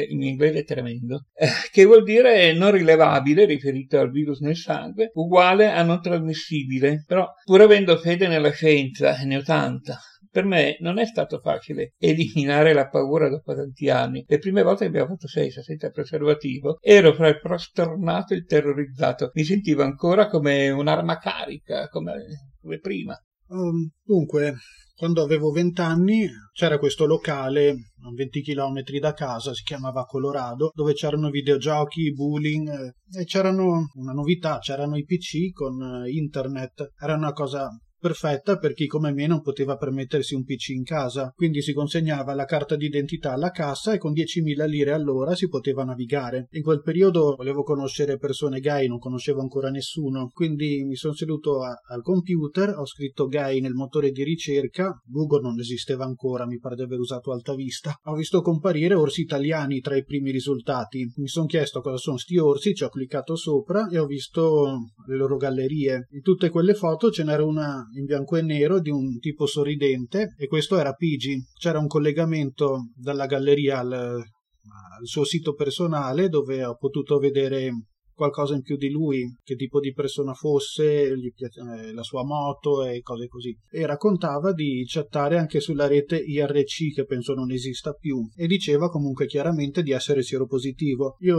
in 0.10 0.24
inglese 0.24 0.64
tremendo, 0.64 1.26
eh, 1.34 1.48
che 1.72 1.86
vuol 1.86 2.04
dire 2.04 2.54
non 2.54 2.72
rilevabile, 2.72 3.46
riferito 3.46 4.00
al 4.00 4.12
virus 4.12 4.40
nel 4.40 4.56
sangue, 4.56 5.12
uguale 5.14 5.72
a 5.72 5.84
non 5.84 6.02
trasmissibile. 6.02 7.04
Però, 7.06 7.28
pur 7.44 7.62
avendo 7.62 7.98
fede 7.98 8.28
nella 8.28 8.52
scienza, 8.52 9.16
ne 9.24 9.38
ho 9.38 9.42
tanta, 9.42 10.00
per 10.30 10.46
me 10.46 10.78
non 10.82 11.00
è 11.00 11.06
stato 11.06 11.40
facile 11.40 11.94
eliminare 11.98 12.74
la 12.74 12.88
paura 12.88 13.30
dopo 13.30 13.56
tanti 13.56 13.90
anni. 13.90 14.24
Le 14.28 14.38
prime 14.38 14.62
volte 14.62 14.82
che 14.82 14.90
abbiamo 14.90 15.08
fatto 15.08 15.28
sesso 15.28 15.62
senza 15.62 15.90
preservativo 15.90 16.78
ero 16.82 17.14
fra 17.14 17.28
il 17.28 17.40
prostornato 17.40 18.34
e 18.34 18.38
il 18.38 18.46
terrorizzato. 18.46 19.32
Mi 19.34 19.44
sentivo 19.44 19.84
ancora 19.84 20.28
come 20.28 20.70
un'arma 20.70 21.18
carica, 21.18 21.88
come, 21.90 22.14
come 22.62 22.80
prima. 22.80 23.20
Um, 23.50 23.90
dunque, 24.04 24.56
quando 24.98 25.22
avevo 25.22 25.52
vent'anni 25.52 26.28
c'era 26.52 26.80
questo 26.80 27.06
locale 27.06 27.70
a 27.70 28.12
20 28.14 28.42
km 28.42 28.82
da 29.00 29.14
casa, 29.14 29.54
si 29.54 29.64
chiamava 29.64 30.06
Colorado, 30.06 30.72
dove 30.74 30.94
c'erano 30.94 31.30
videogiochi, 31.30 32.14
bullying 32.14 32.68
eh, 32.68 33.20
e 33.22 33.24
c'erano 33.26 33.92
una 33.94 34.14
novità, 34.14 34.58
c'erano 34.58 34.98
i 34.98 35.06
PC 35.06 35.52
con 35.54 35.82
eh, 35.82 36.10
internet. 36.10 36.94
Era 37.00 37.14
una 37.14 37.32
cosa 37.32 37.70
perfetta 38.00 38.58
per 38.58 38.74
chi 38.74 38.88
come 38.88 39.12
me 39.12 39.28
non 39.28 39.42
poteva 39.42 39.76
permettersi 39.78 40.36
un 40.36 40.44
PC 40.44 40.70
in 40.70 40.84
casa, 40.84 41.32
quindi 41.36 41.62
si 41.62 41.74
consegnava 41.74 42.34
la 42.34 42.46
carta 42.46 42.76
d'identità 42.76 43.34
alla 43.34 43.52
cassa 43.52 43.94
e 43.94 43.98
con 43.98 44.14
10.000 44.14 44.68
lire 44.68 44.92
all'ora 44.92 45.36
si 45.36 45.48
poteva 45.48 45.84
navigare. 45.84 46.48
In 46.52 46.64
quel 46.64 46.82
periodo 46.82 47.36
volevo 47.36 47.64
conoscere 47.64 48.18
persone 48.18 48.60
gay, 48.60 48.88
non 48.88 49.00
conoscevo 49.00 49.42
ancora 49.42 49.70
nessuno, 49.70 50.30
quindi 50.34 50.84
mi 50.84 50.96
sono 50.96 51.14
seduto 51.14 51.64
a, 51.64 51.74
al 51.90 52.02
computer, 52.02 52.70
ho 52.78 52.86
scritto 52.86 53.28
gay 53.28 53.60
nel 53.60 53.74
motore 53.74 54.12
di 54.12 54.24
ricerca, 54.24 55.00
Google 55.06 55.42
non 55.42 55.60
esisteva 55.60 56.06
ancora, 56.06 56.46
mi 56.46 56.60
pare 56.60 56.76
di 56.76 56.84
aver 56.84 57.00
usato 57.00 57.32
Alta 57.32 57.56
Vista. 57.56 57.96
Ho 58.06 58.16
visto 58.16 58.42
comparire 58.42 58.94
orsi 58.94 59.22
italiani 59.22 59.80
tra 59.80 59.96
i 59.96 60.04
primi 60.04 60.32
risultati. 60.32 61.12
Mi 61.16 61.28
sono 61.28 61.46
chiesto 61.46 61.82
cosa 61.82 61.98
sono 61.98 62.18
sti 62.18 62.38
orsi, 62.38 62.74
ci 62.74 62.84
ho 62.84 62.90
cliccato 62.90 63.36
sopra 63.36 63.88
e 63.88 63.98
ho 63.98 64.06
visto 64.06 64.92
le 65.08 65.16
loro 65.16 65.38
gallerie. 65.38 66.08
In 66.12 66.22
tutte 66.22 66.50
quelle 66.50 66.74
foto 66.74 67.10
ce 67.10 67.24
n'era 67.24 67.44
una 67.44 67.87
in 67.96 68.06
bianco 68.06 68.36
e 68.36 68.42
nero 68.42 68.80
di 68.80 68.90
un 68.90 69.20
tipo 69.20 69.46
sorridente 69.46 70.34
e 70.38 70.48
questo 70.48 70.78
era 70.78 70.94
Pigi. 70.94 71.38
C'era 71.58 71.80
un 71.80 71.88
collegamento 71.88 72.92
dalla 72.96 73.26
galleria 73.26 73.80
al, 73.80 73.92
al 73.92 75.06
suo 75.06 75.24
sito 75.24 75.54
personale 75.54 76.30
dove 76.30 76.64
ho 76.64 76.76
potuto 76.76 77.18
vedere 77.18 77.72
qualcosa 78.18 78.56
in 78.56 78.64
più 78.64 78.78
di 78.78 78.90
lui, 78.90 79.32
che 79.44 79.56
tipo 79.56 79.80
di 79.80 79.94
persona 79.94 80.34
fosse, 80.34 81.14
piace, 81.36 81.62
la 81.94 82.02
sua 82.02 82.26
moto 82.26 82.84
e 82.84 83.02
cose 83.02 83.28
così. 83.28 83.56
E 83.70 83.86
raccontava 83.86 84.54
di 84.54 84.84
chattare 84.88 85.38
anche 85.38 85.60
sulla 85.60 85.86
rete 85.86 86.18
IRC, 86.18 86.96
che 86.96 87.06
penso 87.06 87.36
non 87.36 87.52
esista 87.52 87.94
più, 87.94 88.28
e 88.36 88.48
diceva 88.48 88.90
comunque 88.90 89.28
chiaramente 89.28 89.84
di 89.84 89.92
essere 89.92 90.24
sieropositivo. 90.24 91.18
Io 91.20 91.38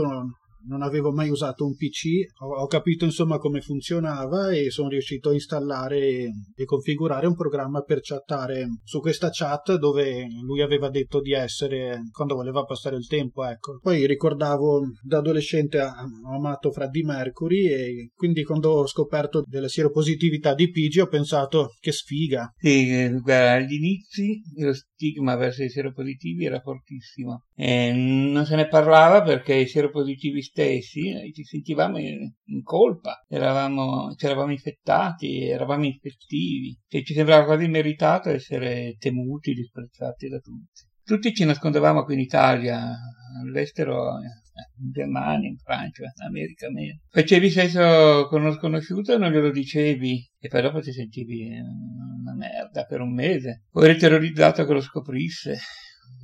non 0.67 0.81
avevo 0.81 1.11
mai 1.11 1.29
usato 1.29 1.65
un 1.65 1.75
PC, 1.75 2.33
ho, 2.41 2.61
ho, 2.61 2.67
capito 2.67 3.05
insomma 3.05 3.37
come 3.37 3.61
funzionava 3.61 4.51
e 4.51 4.69
sono 4.69 4.89
riuscito 4.89 5.29
a 5.29 5.33
installare 5.33 5.97
e, 5.97 6.31
e, 6.55 6.65
configurare 6.65 7.27
un 7.27 7.35
programma 7.35 7.81
per 7.81 7.99
chattare 8.01 8.67
su 8.83 8.99
questa 8.99 9.29
chat 9.31 9.75
dove 9.75 10.27
lui 10.41 10.61
aveva 10.61 10.89
detto 10.89 11.21
di 11.21 11.33
essere 11.33 12.01
quando 12.11 12.35
voleva 12.35 12.63
passare 12.63 12.97
il 12.97 13.07
tempo, 13.07 13.45
ecco. 13.45 13.79
Poi 13.81 14.05
ricordavo 14.05 14.81
da 15.01 15.19
adolescente 15.19 15.79
ho 15.79 16.35
amato 16.35 16.71
Freddie 16.71 17.03
Mercury 17.03 17.67
e 17.67 18.11
quindi 18.15 18.43
quando 18.43 18.71
ho 18.71 18.87
scoperto 18.87 19.43
della 19.45 19.67
sieropositività 19.67 20.53
di 20.53 20.69
Pigi 20.69 20.99
ho 20.99 21.07
pensato 21.07 21.69
che 21.79 21.91
sfiga. 21.91 22.51
Sì, 22.57 23.09
guarda, 23.21 23.53
agli 23.53 23.73
inizi 23.73 24.41
lo 24.57 24.73
stigma 24.73 25.35
verso 25.35 25.63
i 25.63 25.69
sieropositivi 25.69 26.45
era 26.45 26.59
fortissimo. 26.59 27.45
E 27.55 27.91
non 27.93 28.45
se 28.45 28.55
ne 28.55 28.67
parlava 28.67 29.21
perché 29.21 29.55
i 29.55 29.67
sieropositivi 29.67 30.41
stessi 30.49 31.09
eh, 31.09 31.31
ci 31.33 31.43
sentivamo 31.43 31.97
in, 31.97 32.31
in 32.45 32.63
colpa, 32.63 33.23
eravamo, 33.27 34.13
ci 34.15 34.25
eravamo 34.25 34.51
infettati, 34.51 35.47
eravamo 35.47 35.85
infettivi, 35.85 36.77
cioè, 36.87 37.03
ci 37.03 37.13
sembrava 37.13 37.45
quasi 37.45 37.67
meritato 37.67 38.29
essere 38.29 38.95
temuti, 38.97 39.53
disprezzati 39.53 40.27
da 40.27 40.39
tutti. 40.39 40.87
Tutti 41.03 41.33
ci 41.33 41.43
nascondevamo 41.43 42.03
qui 42.03 42.13
in 42.15 42.19
Italia, 42.19 42.95
all'estero, 43.41 44.19
eh, 44.19 44.83
in 44.83 44.91
Germania, 44.91 45.49
in 45.49 45.57
Francia, 45.57 46.03
in 46.03 46.27
America 46.27 46.69
meno. 46.69 46.99
Facevi 47.09 47.49
sesso 47.49 48.27
con 48.27 48.41
uno 48.41 48.53
sconosciuto 48.53 49.13
e 49.13 49.17
non 49.17 49.31
glielo 49.31 49.51
dicevi 49.51 50.29
e 50.39 50.47
poi 50.47 50.61
dopo 50.61 50.81
ti 50.81 50.91
sentivi 50.91 51.49
una 51.49 52.35
merda 52.35 52.83
per 52.83 53.01
un 53.01 53.13
mese. 53.13 53.63
O 53.71 53.83
eri 53.83 53.97
terrorizzato 53.97 54.65
che 54.65 54.73
lo 54.73 54.81
scoprisse 54.81 55.57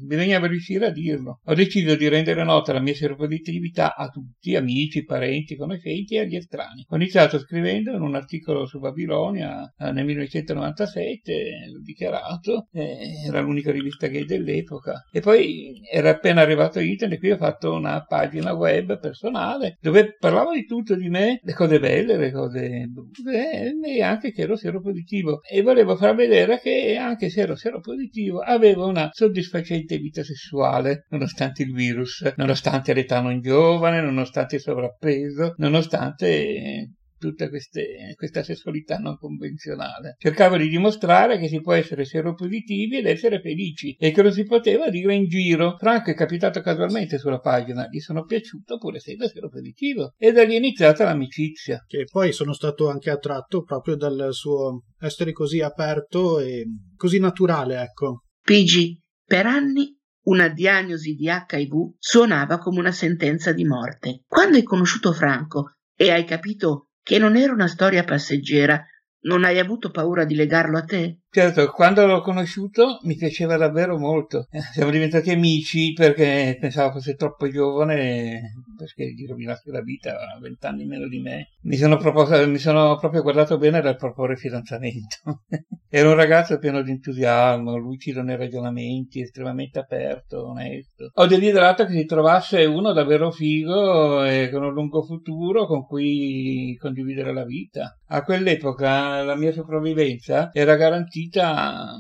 bisognava 0.02 0.48
riuscire 0.48 0.88
a 0.88 0.92
dirlo. 0.92 1.40
Ho 1.44 1.54
deciso 1.54 1.96
di 1.96 2.08
rendere 2.08 2.44
nota 2.44 2.74
la 2.74 2.80
mia 2.80 2.94
seropositività 2.94 3.96
a 3.96 4.08
tutti, 4.10 4.56
amici, 4.56 5.04
parenti, 5.04 5.56
conoscenti 5.56 6.16
e 6.16 6.20
agli 6.20 6.36
estranei. 6.36 6.86
Ho 6.88 6.96
iniziato 6.96 7.40
scrivendo 7.40 7.96
in 7.96 8.02
un 8.02 8.16
articolo 8.16 8.66
su 8.66 8.80
Babilonia 8.80 9.74
eh, 9.78 9.92
nel 9.92 10.06
1997, 10.06 11.70
l'ho 11.72 11.82
dichiarato, 11.82 12.68
eh, 12.72 13.26
era 13.28 13.42
l'unica 13.42 13.72
rivista 13.72 14.08
gay 14.08 14.26
dell'epoca. 14.26 15.04
E 15.12 15.20
poi 15.20 15.82
era 15.92 16.12
appena 16.12 16.42
arrivato 16.42 16.80
internet, 16.80 17.20
qui 17.20 17.32
ho 17.32 17.38
fatto 17.38 17.74
una 17.74 18.04
pagina 18.06 18.54
web 18.54 19.00
personale 19.00 19.78
dove 19.82 20.16
parlavo 20.18 20.54
di 20.54 20.66
tutto 20.66 20.96
di 20.96 21.10
me, 21.10 21.40
le 21.42 21.54
cose 21.54 21.80
belle, 21.80 22.18
le 22.18 22.32
cose 22.32 22.86
brutte 22.88 23.74
e 23.84 24.02
anche 24.02 24.32
che 24.32 24.42
ero 24.42 24.56
seropositivo. 24.56 25.42
E 25.44 25.62
volevo 25.62 25.96
far 25.96 26.16
vedere 26.16 26.60
che 26.60 26.96
anche 26.98 27.30
se 27.30 27.42
ero 27.42 27.56
seropositivo 27.56 28.40
avevo 28.40 28.88
una 28.88 29.10
soddisfazione 29.12 29.85
recente 29.86 29.98
vita 29.98 30.24
sessuale, 30.24 31.06
nonostante 31.10 31.64
il 31.64 31.74
virus, 31.74 32.34
nonostante 32.36 32.94
l'età 32.94 33.22
non 33.22 33.40
giovane, 33.42 34.02
nonostante 34.02 34.56
il 34.56 34.62
sovrappeso, 34.62 35.54
nonostante 35.58 36.92
tutta 37.18 37.48
queste, 37.48 38.14
questa 38.16 38.44
sessualità 38.44 38.98
non 38.98 39.18
convenzionale. 39.18 40.16
Cercavo 40.20 40.58
di 40.58 40.68
dimostrare 40.68 41.40
che 41.40 41.48
si 41.48 41.62
può 41.62 41.74
essere 41.74 42.04
seropositivi 42.04 42.98
ed 42.98 43.06
essere 43.06 43.40
felici 43.40 43.96
e 43.98 44.12
che 44.12 44.22
lo 44.22 44.32
si 44.32 44.44
poteva 44.44 44.90
dire 44.90 45.16
in 45.16 45.26
giro. 45.28 45.76
Franco 45.78 46.12
è 46.12 46.14
capitato 46.14 46.62
casualmente 46.62 47.18
sulla 47.18 47.40
pagina, 47.40 47.88
gli 47.90 48.00
sono 48.00 48.26
piaciuto 48.26 48.78
pur 48.78 48.96
essendo 48.96 49.28
seropositivo 49.28 50.14
e 50.18 50.32
da 50.34 50.44
lì 50.44 50.54
è 50.54 50.58
iniziata 50.58 51.06
l'amicizia. 51.06 51.84
Che 51.88 52.04
poi 52.12 52.32
sono 52.32 52.54
stato 52.54 52.90
anche 52.90 53.10
attratto 53.10 53.64
proprio 53.64 53.96
dal 53.96 54.28
suo 54.32 54.84
essere 55.00 55.32
così 55.32 55.62
aperto 55.62 56.40
e 56.40 56.66
così 56.96 57.20
naturale, 57.20 57.82
ecco. 57.82 58.24
PG 58.42 59.04
per 59.26 59.46
anni 59.46 59.98
una 60.26 60.48
diagnosi 60.48 61.16
di 61.16 61.28
HIV 61.28 61.96
suonava 61.98 62.58
come 62.58 62.80
una 62.80 62.92
sentenza 62.92 63.52
di 63.52 63.66
morte. 63.66 64.24
Quando 64.28 64.58
hai 64.58 64.64
conosciuto 64.64 65.12
Franco 65.14 65.76
e 65.96 66.12
hai 66.12 66.26
capito 66.26 66.90
che 67.02 67.18
non 67.20 67.36
era 67.36 67.54
una 67.54 67.68
storia 67.68 68.04
passeggera, 68.04 68.84
non 69.26 69.44
hai 69.44 69.60
avuto 69.60 69.92
paura 69.92 70.26
di 70.26 70.36
legarlo 70.36 70.78
a 70.78 70.84
te? 70.84 71.22
Certo, 71.36 71.70
quando 71.72 72.08
l'ho 72.08 72.22
conosciuto 72.22 73.00
mi 73.02 73.18
piaceva 73.18 73.58
davvero 73.58 73.98
molto. 73.98 74.48
Eh, 74.52 74.62
siamo 74.72 74.90
diventati 74.90 75.32
amici 75.32 75.92
perché 75.92 76.56
pensavo 76.58 76.94
fosse 76.94 77.16
troppo 77.16 77.50
giovane 77.50 78.54
perché 78.78 79.12
gli 79.14 79.28
rovinassi 79.28 79.70
la 79.70 79.82
vita, 79.82 80.12
aveva 80.12 80.40
vent'anni 80.40 80.86
meno 80.86 81.10
di 81.10 81.20
me. 81.20 81.50
Mi 81.64 81.76
sono, 81.76 81.98
proposto, 81.98 82.48
mi 82.48 82.58
sono, 82.58 82.98
proprio 82.98 83.22
guardato 83.22 83.58
bene 83.58 83.82
dal 83.82 83.98
proporre 83.98 84.38
fidanzamento. 84.38 85.44
Era 85.90 86.10
un 86.10 86.16
ragazzo 86.16 86.58
pieno 86.58 86.82
di 86.82 86.92
entusiasmo, 86.92 87.76
lucido 87.78 88.22
nei 88.22 88.38
ragionamenti, 88.38 89.20
estremamente 89.20 89.80
aperto, 89.80 90.48
onesto. 90.48 91.10
Ho 91.14 91.26
desiderato 91.26 91.86
che 91.86 91.94
si 91.94 92.06
trovasse 92.06 92.64
uno 92.66 92.94
davvero 92.94 93.32
figo 93.32 94.24
e 94.24 94.50
con 94.52 94.64
un 94.64 94.74
lungo 94.74 95.04
futuro 95.04 95.66
con 95.66 95.86
cui 95.86 96.78
condividere 96.80 97.34
la 97.34 97.46
vita. 97.46 97.98
A 98.08 98.24
quell'epoca 98.24 99.22
la 99.24 99.36
mia 99.36 99.52
sopravvivenza 99.52 100.50
era 100.54 100.76
garantita 100.76 101.24
vita 101.26 101.98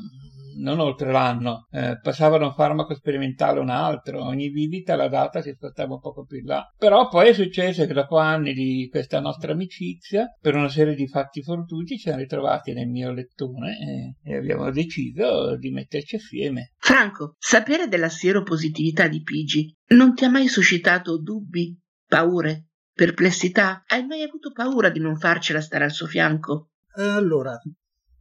non 0.57 0.79
oltre 0.79 1.11
l'anno, 1.11 1.67
eh, 1.71 1.99
passava 2.01 2.37
da 2.37 2.45
un 2.45 2.53
farmaco 2.53 2.93
sperimentale 2.95 3.59
a 3.59 3.61
un 3.61 3.69
altro, 3.69 4.23
ogni 4.23 4.49
visita 4.49 4.95
la 4.95 5.09
data 5.09 5.41
si 5.41 5.51
spostava 5.51 5.95
un 5.95 5.99
poco 5.99 6.23
più 6.25 6.39
in 6.39 6.45
là. 6.45 6.63
Però 6.77 7.07
poi 7.09 7.29
è 7.29 7.33
successo 7.33 7.85
che 7.85 7.93
dopo 7.93 8.17
anni 8.17 8.53
di 8.53 8.87
questa 8.89 9.19
nostra 9.19 9.51
amicizia, 9.51 10.27
per 10.39 10.55
una 10.55 10.69
serie 10.69 10.95
di 10.95 11.07
fatti 11.07 11.41
fortuiti, 11.41 11.95
ci 11.95 12.03
siamo 12.03 12.19
ritrovati 12.19 12.73
nel 12.73 12.87
mio 12.87 13.11
lettone 13.11 14.15
e, 14.23 14.31
e 14.31 14.37
abbiamo 14.37 14.71
deciso 14.71 15.57
di 15.57 15.71
metterci 15.71 16.15
assieme. 16.15 16.73
Franco, 16.77 17.35
sapere 17.37 17.87
della 17.87 18.09
sieropositività 18.09 19.07
di 19.07 19.21
Pigi 19.21 19.73
non 19.87 20.13
ti 20.13 20.23
ha 20.25 20.29
mai 20.29 20.47
suscitato 20.47 21.19
dubbi, 21.19 21.77
paure, 22.07 22.67
perplessità? 22.93 23.83
Hai 23.85 24.05
mai 24.05 24.21
avuto 24.21 24.51
paura 24.51 24.89
di 24.89 24.99
non 24.99 25.17
farcela 25.17 25.59
stare 25.59 25.83
al 25.83 25.91
suo 25.91 26.07
fianco? 26.07 26.69
Eh, 26.97 27.03
allora, 27.03 27.59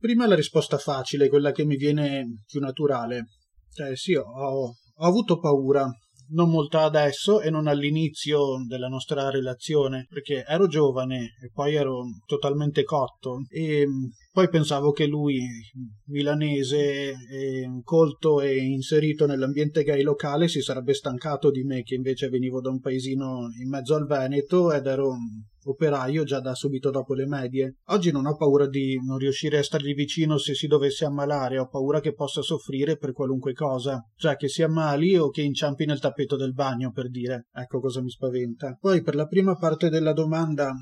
Prima 0.04 0.26
la 0.26 0.34
risposta 0.34 0.76
facile, 0.76 1.30
quella 1.30 1.50
che 1.50 1.64
mi 1.64 1.76
viene 1.76 2.42
più 2.46 2.60
naturale. 2.60 3.28
Cioè, 3.72 3.96
sì, 3.96 4.12
ho, 4.12 4.26
ho 4.26 4.74
avuto 4.96 5.38
paura, 5.38 5.88
non 6.32 6.50
molto 6.50 6.76
adesso 6.76 7.40
e 7.40 7.48
non 7.48 7.68
all'inizio 7.68 8.66
della 8.68 8.88
nostra 8.88 9.30
relazione, 9.30 10.06
perché 10.10 10.44
ero 10.46 10.66
giovane 10.66 11.32
e 11.42 11.50
poi 11.50 11.76
ero 11.76 12.02
totalmente 12.26 12.82
cotto 12.84 13.46
e 13.48 13.86
poi 14.30 14.50
pensavo 14.50 14.90
che 14.90 15.06
lui, 15.06 15.40
milanese, 16.08 17.14
colto 17.82 18.42
e 18.42 18.58
inserito 18.58 19.24
nell'ambiente 19.24 19.84
gay 19.84 20.02
locale, 20.02 20.48
si 20.48 20.60
sarebbe 20.60 20.92
stancato 20.92 21.50
di 21.50 21.62
me 21.62 21.82
che 21.82 21.94
invece 21.94 22.28
venivo 22.28 22.60
da 22.60 22.68
un 22.68 22.80
paesino 22.80 23.48
in 23.58 23.70
mezzo 23.70 23.94
al 23.94 24.06
Veneto 24.06 24.70
ed 24.70 24.86
ero 24.86 25.14
operaio 25.64 26.24
già 26.24 26.40
da 26.40 26.54
subito 26.54 26.90
dopo 26.90 27.14
le 27.14 27.26
medie. 27.26 27.76
Oggi 27.86 28.10
non 28.10 28.26
ho 28.26 28.36
paura 28.36 28.66
di 28.66 29.00
non 29.04 29.18
riuscire 29.18 29.58
a 29.58 29.62
stargli 29.62 29.94
vicino 29.94 30.38
se 30.38 30.54
si 30.54 30.66
dovesse 30.66 31.04
ammalare, 31.04 31.58
ho 31.58 31.68
paura 31.68 32.00
che 32.00 32.14
possa 32.14 32.42
soffrire 32.42 32.96
per 32.96 33.12
qualunque 33.12 33.52
cosa, 33.52 34.00
cioè 34.16 34.36
che 34.36 34.48
si 34.48 34.62
ammali 34.62 35.16
o 35.16 35.30
che 35.30 35.42
inciampi 35.42 35.84
nel 35.84 36.00
tappeto 36.00 36.36
del 36.36 36.52
bagno, 36.52 36.92
per 36.92 37.10
dire. 37.10 37.48
Ecco 37.52 37.80
cosa 37.80 38.02
mi 38.02 38.10
spaventa. 38.10 38.76
Poi 38.80 39.02
per 39.02 39.14
la 39.14 39.26
prima 39.26 39.56
parte 39.56 39.88
della 39.88 40.12
domanda 40.12 40.74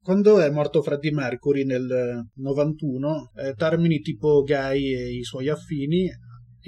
quando 0.00 0.40
è 0.40 0.48
morto 0.48 0.80
Freddie 0.80 1.12
Mercury 1.12 1.64
nel 1.64 2.24
91, 2.36 3.30
eh, 3.34 3.52
termini 3.54 3.98
tipo 3.98 4.42
gay 4.42 4.94
e 4.94 5.12
i 5.16 5.22
suoi 5.22 5.50
affini 5.50 6.08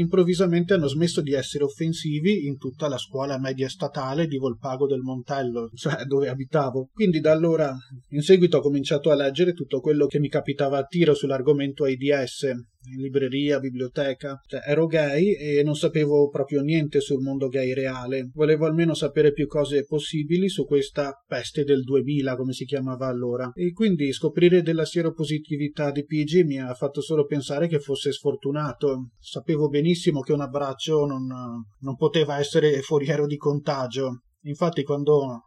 improvvisamente 0.00 0.74
hanno 0.74 0.88
smesso 0.88 1.20
di 1.20 1.32
essere 1.32 1.64
offensivi 1.64 2.46
in 2.46 2.56
tutta 2.56 2.88
la 2.88 2.98
scuola 2.98 3.38
media 3.38 3.68
statale 3.68 4.26
di 4.26 4.38
Volpago 4.38 4.86
del 4.86 5.00
Montello, 5.00 5.70
cioè 5.74 6.04
dove 6.04 6.28
abitavo. 6.28 6.88
Quindi 6.92 7.20
da 7.20 7.32
allora, 7.32 7.74
in 8.08 8.22
seguito, 8.22 8.58
ho 8.58 8.62
cominciato 8.62 9.10
a 9.10 9.14
leggere 9.14 9.52
tutto 9.52 9.80
quello 9.80 10.06
che 10.06 10.18
mi 10.18 10.28
capitava 10.28 10.78
a 10.78 10.84
tiro 10.84 11.14
sull'argomento 11.14 11.84
AIDS, 11.84 12.46
in 12.94 13.00
libreria, 13.00 13.58
biblioteca. 13.58 14.40
Cioè, 14.46 14.60
ero 14.66 14.86
gay 14.86 15.32
e 15.34 15.62
non 15.62 15.74
sapevo 15.74 16.28
proprio 16.28 16.60
niente 16.62 17.00
sul 17.00 17.22
mondo 17.22 17.48
gay 17.48 17.72
reale. 17.72 18.30
Volevo 18.32 18.66
almeno 18.66 18.94
sapere 18.94 19.32
più 19.32 19.46
cose 19.46 19.84
possibili 19.84 20.48
su 20.48 20.64
questa 20.64 21.12
peste 21.26 21.64
del 21.64 21.82
2000, 21.82 22.36
come 22.36 22.52
si 22.52 22.64
chiamava 22.64 23.06
allora. 23.06 23.50
E 23.54 23.72
quindi 23.72 24.12
scoprire 24.12 24.62
della 24.62 24.84
sieropositività 24.84 25.90
di 25.90 26.04
PG 26.04 26.44
mi 26.44 26.60
ha 26.60 26.74
fatto 26.74 27.00
solo 27.00 27.24
pensare 27.24 27.68
che 27.68 27.78
fosse 27.78 28.12
sfortunato. 28.12 29.10
Sapevo 29.18 29.68
benissimo 29.68 30.20
che 30.20 30.32
un 30.32 30.40
abbraccio 30.40 31.04
non, 31.04 31.26
non 31.26 31.96
poteva 31.96 32.38
essere 32.38 32.80
foriero 32.80 33.26
di 33.26 33.36
contagio. 33.36 34.22
Infatti, 34.42 34.82
quando 34.82 35.42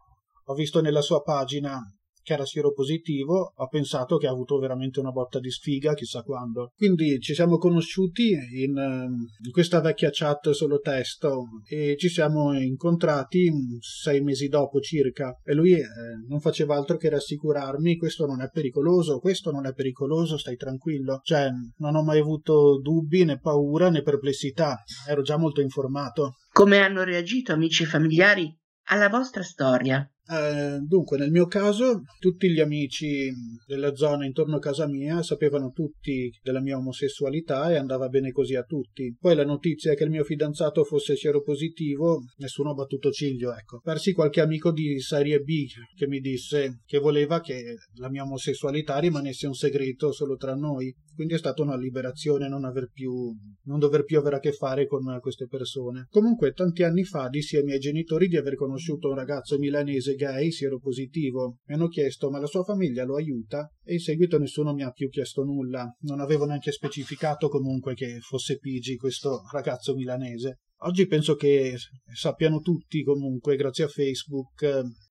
ho 0.46 0.54
visto 0.54 0.80
nella 0.80 1.00
sua 1.00 1.22
pagina 1.22 1.80
che 2.24 2.32
era 2.32 2.44
sieropositivo, 2.44 3.52
ho 3.54 3.68
pensato 3.68 4.16
che 4.16 4.26
ha 4.26 4.30
avuto 4.30 4.58
veramente 4.58 4.98
una 4.98 5.10
botta 5.12 5.38
di 5.38 5.50
sfiga, 5.50 5.94
chissà 5.94 6.22
quando. 6.22 6.72
Quindi 6.74 7.20
ci 7.20 7.34
siamo 7.34 7.58
conosciuti 7.58 8.30
in, 8.30 8.76
ehm, 8.76 9.14
in 9.44 9.50
questa 9.52 9.80
vecchia 9.80 10.08
chat 10.10 10.50
solo 10.50 10.80
testo 10.80 11.44
e 11.68 11.96
ci 11.96 12.08
siamo 12.08 12.58
incontrati 12.58 13.52
sei 13.80 14.22
mesi 14.22 14.48
dopo 14.48 14.80
circa 14.80 15.38
e 15.44 15.54
lui 15.54 15.74
eh, 15.74 15.84
non 16.26 16.40
faceva 16.40 16.74
altro 16.74 16.96
che 16.96 17.10
rassicurarmi 17.10 17.96
questo 17.96 18.26
non 18.26 18.40
è 18.40 18.48
pericoloso, 18.50 19.18
questo 19.18 19.50
non 19.50 19.66
è 19.66 19.74
pericoloso, 19.74 20.38
stai 20.38 20.56
tranquillo. 20.56 21.20
Cioè, 21.22 21.50
non 21.76 21.94
ho 21.94 22.02
mai 22.02 22.20
avuto 22.20 22.80
dubbi 22.80 23.24
né 23.24 23.38
paura 23.38 23.90
né 23.90 24.02
perplessità, 24.02 24.82
ero 25.06 25.22
già 25.22 25.36
molto 25.36 25.60
informato. 25.60 26.36
Come 26.50 26.78
hanno 26.78 27.02
reagito 27.02 27.52
amici 27.52 27.82
e 27.82 27.86
familiari 27.86 28.50
alla 28.84 29.08
vostra 29.08 29.42
storia? 29.42 30.08
Eh, 30.26 30.78
dunque, 30.80 31.18
nel 31.18 31.30
mio 31.30 31.46
caso, 31.46 32.02
tutti 32.18 32.50
gli 32.50 32.60
amici 32.60 33.30
della 33.66 33.94
zona 33.94 34.24
intorno 34.24 34.56
a 34.56 34.60
casa 34.60 34.86
mia 34.86 35.22
sapevano 35.22 35.70
tutti 35.70 36.30
della 36.42 36.62
mia 36.62 36.78
omosessualità 36.78 37.70
e 37.70 37.76
andava 37.76 38.08
bene 38.08 38.32
così 38.32 38.54
a 38.54 38.62
tutti. 38.62 39.14
Poi 39.18 39.34
la 39.34 39.44
notizia 39.44 39.94
che 39.94 40.04
il 40.04 40.10
mio 40.10 40.24
fidanzato 40.24 40.82
fosse 40.84 41.14
sieropositivo, 41.14 42.22
nessuno 42.36 42.70
ha 42.70 42.74
battuto 42.74 43.10
ciglio, 43.10 43.54
ecco. 43.54 43.80
Persi 43.82 44.12
qualche 44.12 44.40
amico 44.40 44.72
di 44.72 44.98
serie 45.00 45.40
B 45.40 45.66
che 45.94 46.06
mi 46.06 46.20
disse 46.20 46.80
che 46.86 46.98
voleva 46.98 47.40
che 47.40 47.76
la 47.96 48.08
mia 48.08 48.22
omosessualità 48.22 48.98
rimanesse 48.98 49.46
un 49.46 49.54
segreto 49.54 50.10
solo 50.12 50.36
tra 50.36 50.54
noi. 50.54 50.94
Quindi 51.14 51.34
è 51.34 51.38
stata 51.38 51.62
una 51.62 51.76
liberazione 51.76 52.48
non, 52.48 52.68
più, 52.92 53.32
non 53.66 53.78
dover 53.78 54.02
più 54.02 54.18
avere 54.18 54.36
a 54.36 54.40
che 54.40 54.50
fare 54.50 54.88
con 54.88 55.18
queste 55.20 55.46
persone. 55.46 56.06
Comunque, 56.10 56.52
tanti 56.52 56.82
anni 56.82 57.04
fa 57.04 57.28
dissi 57.28 57.56
ai 57.56 57.62
miei 57.62 57.78
genitori 57.78 58.26
di 58.26 58.36
aver 58.36 58.56
conosciuto 58.56 59.10
un 59.10 59.14
ragazzo 59.14 59.56
milanese 59.58 60.13
gay 60.14 60.50
sieropositivo. 60.50 61.58
Mi 61.66 61.74
hanno 61.74 61.88
chiesto 61.88 62.30
ma 62.30 62.38
la 62.38 62.46
sua 62.46 62.64
famiglia 62.64 63.04
lo 63.04 63.16
aiuta 63.16 63.70
e 63.82 63.94
in 63.94 64.00
seguito 64.00 64.38
nessuno 64.38 64.72
mi 64.72 64.82
ha 64.82 64.90
più 64.90 65.08
chiesto 65.08 65.42
nulla. 65.42 65.94
Non 66.00 66.20
avevo 66.20 66.44
neanche 66.44 66.72
specificato 66.72 67.48
comunque 67.48 67.94
che 67.94 68.18
fosse 68.20 68.58
Pigi 68.58 68.96
questo 68.96 69.42
ragazzo 69.52 69.94
milanese. 69.94 70.60
Oggi 70.84 71.06
penso 71.06 71.34
che 71.34 71.76
sappiano 72.12 72.60
tutti 72.60 73.02
comunque 73.02 73.56
grazie 73.56 73.84
a 73.84 73.88
Facebook 73.88 74.66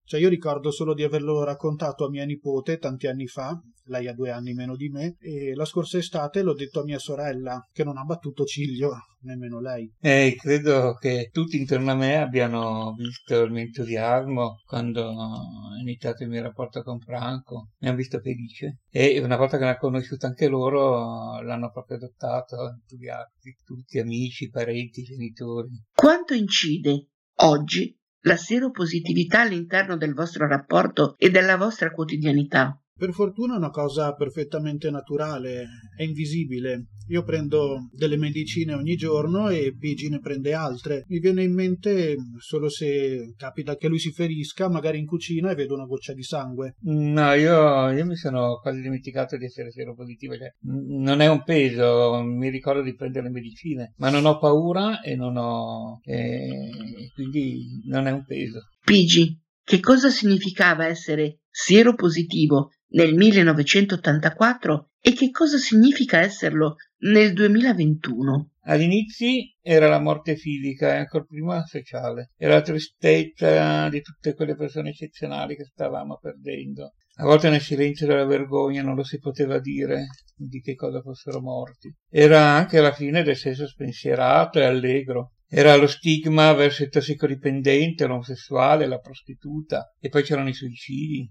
cioè 0.06 0.20
io 0.20 0.30
ricordo 0.30 0.72
solo 0.72 0.94
di 0.94 1.04
averlo 1.04 1.44
raccontato 1.44 2.06
a 2.06 2.10
mia 2.10 2.26
nipote 2.26 2.78
tanti 2.78 3.08
anni 3.08 3.28
fa, 3.28 3.60
lei 3.86 4.08
ha 4.08 4.14
due 4.14 4.32
anni 4.32 4.54
meno 4.54 4.76
di 4.76 4.90
me, 4.90 5.16
e 5.20 5.54
la 5.56 5.66
scorsa 5.66 5.98
estate 5.98 6.42
l'ho 6.42 6.54
detto 6.54 6.82
a 6.82 6.84
mia 6.84 7.00
sorella, 7.00 7.68
che 7.72 7.84
non 7.84 7.98
ha 7.98 8.04
battuto 8.04 8.44
ciglio, 8.46 8.92
nemmeno 9.22 9.60
lei. 9.60 9.92
E 10.00 10.36
credo 10.38 10.94
che 11.00 11.30
tutti 11.32 11.58
intorno 11.58 11.92
a 11.92 11.96
me 11.96 12.18
abbiano 12.18 12.94
visto 12.98 13.42
il 13.42 13.52
mio 13.52 13.64
entusiasmo 13.64 14.62
quando 14.66 15.04
ho 15.04 15.76
iniziato 15.80 16.24
il 16.24 16.30
mio 16.30 16.42
rapporto 16.42 16.82
con 16.84 17.00
Franco, 17.00 17.70
mi 17.80 17.88
hanno 17.88 17.98
visto 17.98 18.20
felice 18.20 18.80
e 18.90 19.20
una 19.20 19.38
volta 19.38 19.58
che 19.58 19.64
l'hanno 19.64 19.78
conosciuto 19.78 20.26
anche 20.26 20.48
loro 20.48 21.42
l'hanno 21.42 21.72
proprio 21.72 21.98
adottato, 21.98 22.70
entusiasti, 22.70 23.56
tutti 23.64 24.00
amici, 24.00 24.50
parenti, 24.50 25.04
genitori. 25.04 25.70
Quanto 25.94 26.34
incide 26.34 27.10
oggi 27.38 27.98
la 28.26 28.38
seropositività 28.38 29.42
all'interno 29.42 29.98
del 29.98 30.14
vostro 30.14 30.48
rapporto 30.48 31.16
e 31.18 31.30
della 31.30 31.58
vostra 31.58 31.92
quotidianità. 31.92 32.78
Per 32.96 33.12
fortuna 33.12 33.56
è 33.56 33.58
una 33.58 33.72
cosa 33.72 34.14
perfettamente 34.14 34.92
naturale, 34.92 35.66
è 35.98 36.04
invisibile. 36.04 36.90
Io 37.08 37.24
prendo 37.24 37.90
delle 37.92 38.18
medicine 38.18 38.76
ogni 38.76 38.96
giorno 38.96 39.50
e 39.50 39.76
Pigi 39.76 40.10
ne 40.10 40.20
prende 40.20 40.54
altre. 40.54 41.04
Mi 41.08 41.20
viene 41.20 41.44
in 41.44 41.54
mente 41.54 42.16
solo 42.38 42.70
se 42.70 43.34
capita 43.36 43.76
che 43.76 43.88
lui 43.88 43.98
si 43.98 44.12
ferisca, 44.12 44.70
magari 44.70 45.00
in 45.00 45.06
cucina 45.06 45.50
e 45.50 45.56
vedo 45.56 45.74
una 45.74 45.86
goccia 45.86 46.14
di 46.14 46.22
sangue. 46.22 46.76
No, 46.82 47.34
io, 47.34 47.90
io 47.90 48.06
mi 48.06 48.16
sono 48.16 48.60
quasi 48.62 48.80
dimenticato 48.82 49.38
di 49.38 49.46
essere 49.46 49.72
seropositivo. 49.72 50.38
Cioè, 50.38 50.54
non 50.62 51.20
è 51.20 51.28
un 51.28 51.44
peso, 51.44 52.22
mi 52.24 52.50
ricordo 52.50 52.84
di 52.84 52.94
prendere 52.94 53.26
le 53.26 53.32
medicine, 53.32 53.94
ma 53.98 54.12
non 54.12 54.26
ho 54.26 54.38
paura 54.38 55.02
e 55.02 55.16
non 55.16 55.36
ho... 55.36 56.00
E 56.04 56.70
quindi 57.16 57.82
non 57.88 58.06
è 58.06 58.12
un 58.12 58.24
peso. 58.24 58.60
Pigi, 58.86 59.42
che 59.64 59.80
cosa 59.80 60.10
significava 60.10 60.86
essere 60.86 61.40
sieropositivo 61.50 62.70
nel 62.94 63.14
1984 63.14 64.90
e 65.00 65.14
che 65.14 65.30
cosa 65.32 65.58
significa 65.58 66.20
esserlo 66.20 66.76
nel 67.00 67.34
2021. 67.34 68.52
All'inizio 68.66 69.28
era 69.62 69.90
la 69.90 70.00
morte 70.00 70.36
fisica 70.36 70.94
e 70.94 71.00
ancora 71.00 71.26
prima 71.26 71.66
sociale, 71.66 72.32
era 72.38 72.54
la 72.54 72.62
tristezza 72.62 73.90
di 73.90 74.02
tutte 74.02 74.34
quelle 74.34 74.56
persone 74.56 74.90
eccezionali 74.90 75.56
che 75.56 75.66
stavamo 75.66 76.18
perdendo. 76.22 76.94
A 77.18 77.26
volte 77.26 77.50
nel 77.50 77.62
silenzio 77.62 78.08
della 78.08 78.26
vergogna 78.26 78.82
non 78.82 78.96
lo 78.96 79.04
si 79.04 79.20
poteva 79.20 79.60
dire 79.60 80.08
di 80.36 80.62
che 80.62 80.76
cosa 80.76 81.02
fossero 81.02 81.42
morti. 81.42 81.94
Era 82.10 82.52
anche 82.52 82.80
la 82.80 82.94
fine 82.94 83.22
del 83.24 83.36
senso 83.36 83.68
spensierato 83.68 84.60
e 84.60 84.66
allegro. 84.66 85.34
Era 85.48 85.76
lo 85.76 85.86
stigma 85.86 86.54
verso 86.54 86.84
il 86.84 86.90
tossicodipendente, 86.90 88.08
l'omosessuale, 88.08 88.88
la 88.88 88.98
prostituta 88.98 89.94
e 90.00 90.10
poi 90.10 90.24
c'erano 90.24 90.50
i 90.50 90.54
suicidi 90.54 91.30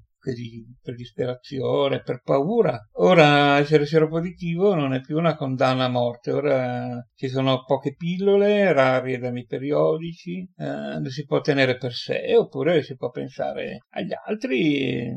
per 0.82 0.94
disperazione, 0.94 2.02
per 2.02 2.20
paura. 2.22 2.78
Ora 2.98 3.58
essere 3.58 3.86
seropositivo 3.86 4.74
non 4.74 4.94
è 4.94 5.00
più 5.00 5.18
una 5.18 5.36
condanna 5.36 5.86
a 5.86 5.88
morte, 5.88 6.30
ora 6.30 7.04
ci 7.14 7.28
sono 7.28 7.64
poche 7.64 7.94
pillole, 7.96 8.72
rari 8.72 9.14
esami 9.14 9.44
periodici, 9.44 10.48
eh, 10.56 11.00
lo 11.00 11.10
si 11.10 11.24
può 11.24 11.40
tenere 11.40 11.76
per 11.76 11.92
sé 11.92 12.36
oppure 12.36 12.82
si 12.82 12.94
può 12.94 13.10
pensare 13.10 13.80
agli 13.90 14.12
altri, 14.26 15.10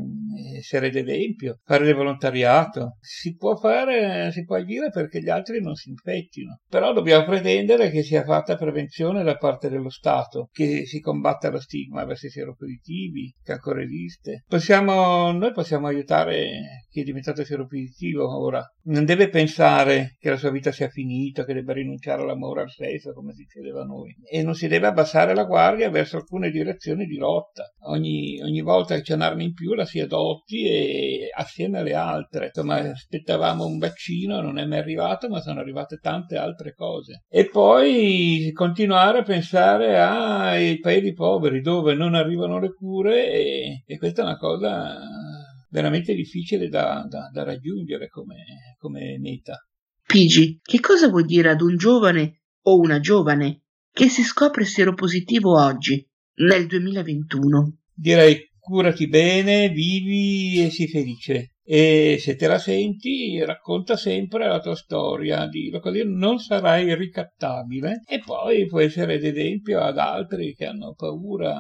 essere 0.58 0.90
d'esempio, 0.90 1.60
fare 1.64 1.86
del 1.86 1.96
volontariato. 1.96 2.98
Si 3.00 3.36
può 3.36 3.56
fare, 3.56 4.32
si 4.32 4.44
può 4.44 4.56
agire 4.56 4.90
perché 4.90 5.22
gli 5.22 5.30
altri 5.30 5.62
non 5.62 5.76
si 5.76 5.90
infettino, 5.90 6.60
però 6.68 6.94
dobbiamo 6.94 7.26
pretendere 7.26 7.92
che 7.92 8.02
sia 8.02 8.24
fatta 8.24 8.56
prevenzione 8.56 9.24
da 9.24 9.38
parte 9.38 9.70
dello 9.70 9.90
Stato, 9.90 10.50
che 10.52 10.86
si 10.86 11.00
combatta 11.00 11.50
lo 11.50 11.60
stigma 11.60 12.06
verso 12.06 12.26
i 12.28 12.32
seropositivi, 12.32 13.36
che 13.44 13.52
ancora 13.52 13.82
esiste. 13.82 14.44
Possiamo 14.48 14.95
noi 15.32 15.52
possiamo 15.52 15.88
aiutare 15.88 16.85
chi 16.96 17.02
è 17.02 17.04
diventato 17.04 17.44
seropositivo 17.44 18.42
ora. 18.42 18.66
Non 18.84 19.04
deve 19.04 19.28
pensare 19.28 20.16
che 20.18 20.30
la 20.30 20.38
sua 20.38 20.50
vita 20.50 20.72
sia 20.72 20.88
finita, 20.88 21.44
che 21.44 21.54
debba 21.54 21.74
rinunciare 21.74 22.22
all'amore, 22.22 22.62
al 22.62 22.72
sesso, 22.72 23.12
come 23.12 23.34
si 23.34 23.46
chiedeva 23.46 23.82
a 23.82 23.86
noi. 23.86 24.16
E 24.24 24.44
non 24.44 24.54
si 24.54 24.70
deve 24.70 24.88
abbassare 24.88 25.36
la 25.36 25.44
guardia 25.44 25.90
verso 25.90 26.16
alcune 26.16 26.50
direzioni 26.52 27.06
di 27.06 27.18
lotta. 27.18 27.70
Ogni, 27.88 28.42
ogni 28.42 28.62
volta 28.62 28.96
che 28.96 29.02
c'è 29.02 29.16
un'arma 29.16 29.44
in 29.44 29.52
più 29.52 29.74
la 29.74 29.84
si 29.84 30.00
adotti 30.00 30.66
e 30.70 31.30
assieme 31.36 31.80
alle 31.80 31.96
altre. 31.96 32.46
Insomma, 32.46 32.78
aspettavamo 32.78 33.66
un 33.66 33.78
vaccino, 33.78 34.40
non 34.40 34.58
è 34.58 34.66
mai 34.66 34.80
arrivato, 34.80 35.28
ma 35.28 35.42
sono 35.42 35.60
arrivate 35.60 35.98
tante 35.98 36.38
altre 36.38 36.74
cose. 36.74 37.26
E 37.28 37.50
poi 37.50 38.52
continuare 38.54 39.20
a 39.20 39.24
pensare 39.24 40.00
ai 40.00 40.80
paesi 40.80 41.12
poveri 41.12 41.60
dove 41.60 41.94
non 41.94 42.14
arrivano 42.16 42.58
le 42.58 42.74
cure 42.74 43.30
e, 43.34 43.84
e 43.86 43.98
questa 43.98 44.22
è 44.22 44.26
una 44.26 44.38
cosa 44.38 45.35
veramente 45.76 46.14
difficile 46.14 46.70
da, 46.70 47.06
da, 47.10 47.30
da 47.34 47.44
raggiungere 47.44 48.08
come, 48.08 48.78
come 48.80 49.20
meta. 49.20 49.58
Pigi, 50.08 50.60
che 50.62 50.80
cosa 50.80 51.10
vuoi 51.10 51.26
dire 51.26 51.50
ad 51.50 51.60
un 51.60 51.76
giovane 51.76 52.44
o 52.62 52.78
una 52.78 53.02
giovane 53.02 53.64
che 53.92 54.08
si 54.08 54.24
scopre 54.24 54.64
seropositivo 54.64 55.62
oggi, 55.62 56.08
nel 56.36 56.66
2021? 56.68 57.80
Direi 57.94 58.52
curati 58.58 59.10
bene, 59.10 59.68
vivi 59.70 60.64
e 60.64 60.70
sii 60.70 60.88
felice. 60.88 61.50
E 61.62 62.18
se 62.22 62.36
te 62.36 62.48
la 62.48 62.60
senti, 62.60 63.44
racconta 63.44 63.98
sempre 63.98 64.48
la 64.48 64.60
tua 64.60 64.76
storia, 64.76 65.48
dillo 65.48 65.80
così 65.80 66.04
non 66.06 66.38
sarai 66.38 66.96
ricattabile 66.96 68.04
e 68.08 68.20
poi 68.20 68.66
puoi 68.68 68.86
essere 68.86 69.18
d'esempio 69.18 69.82
ad 69.82 69.98
altri 69.98 70.54
che 70.56 70.66
hanno 70.66 70.94
paura. 70.94 71.54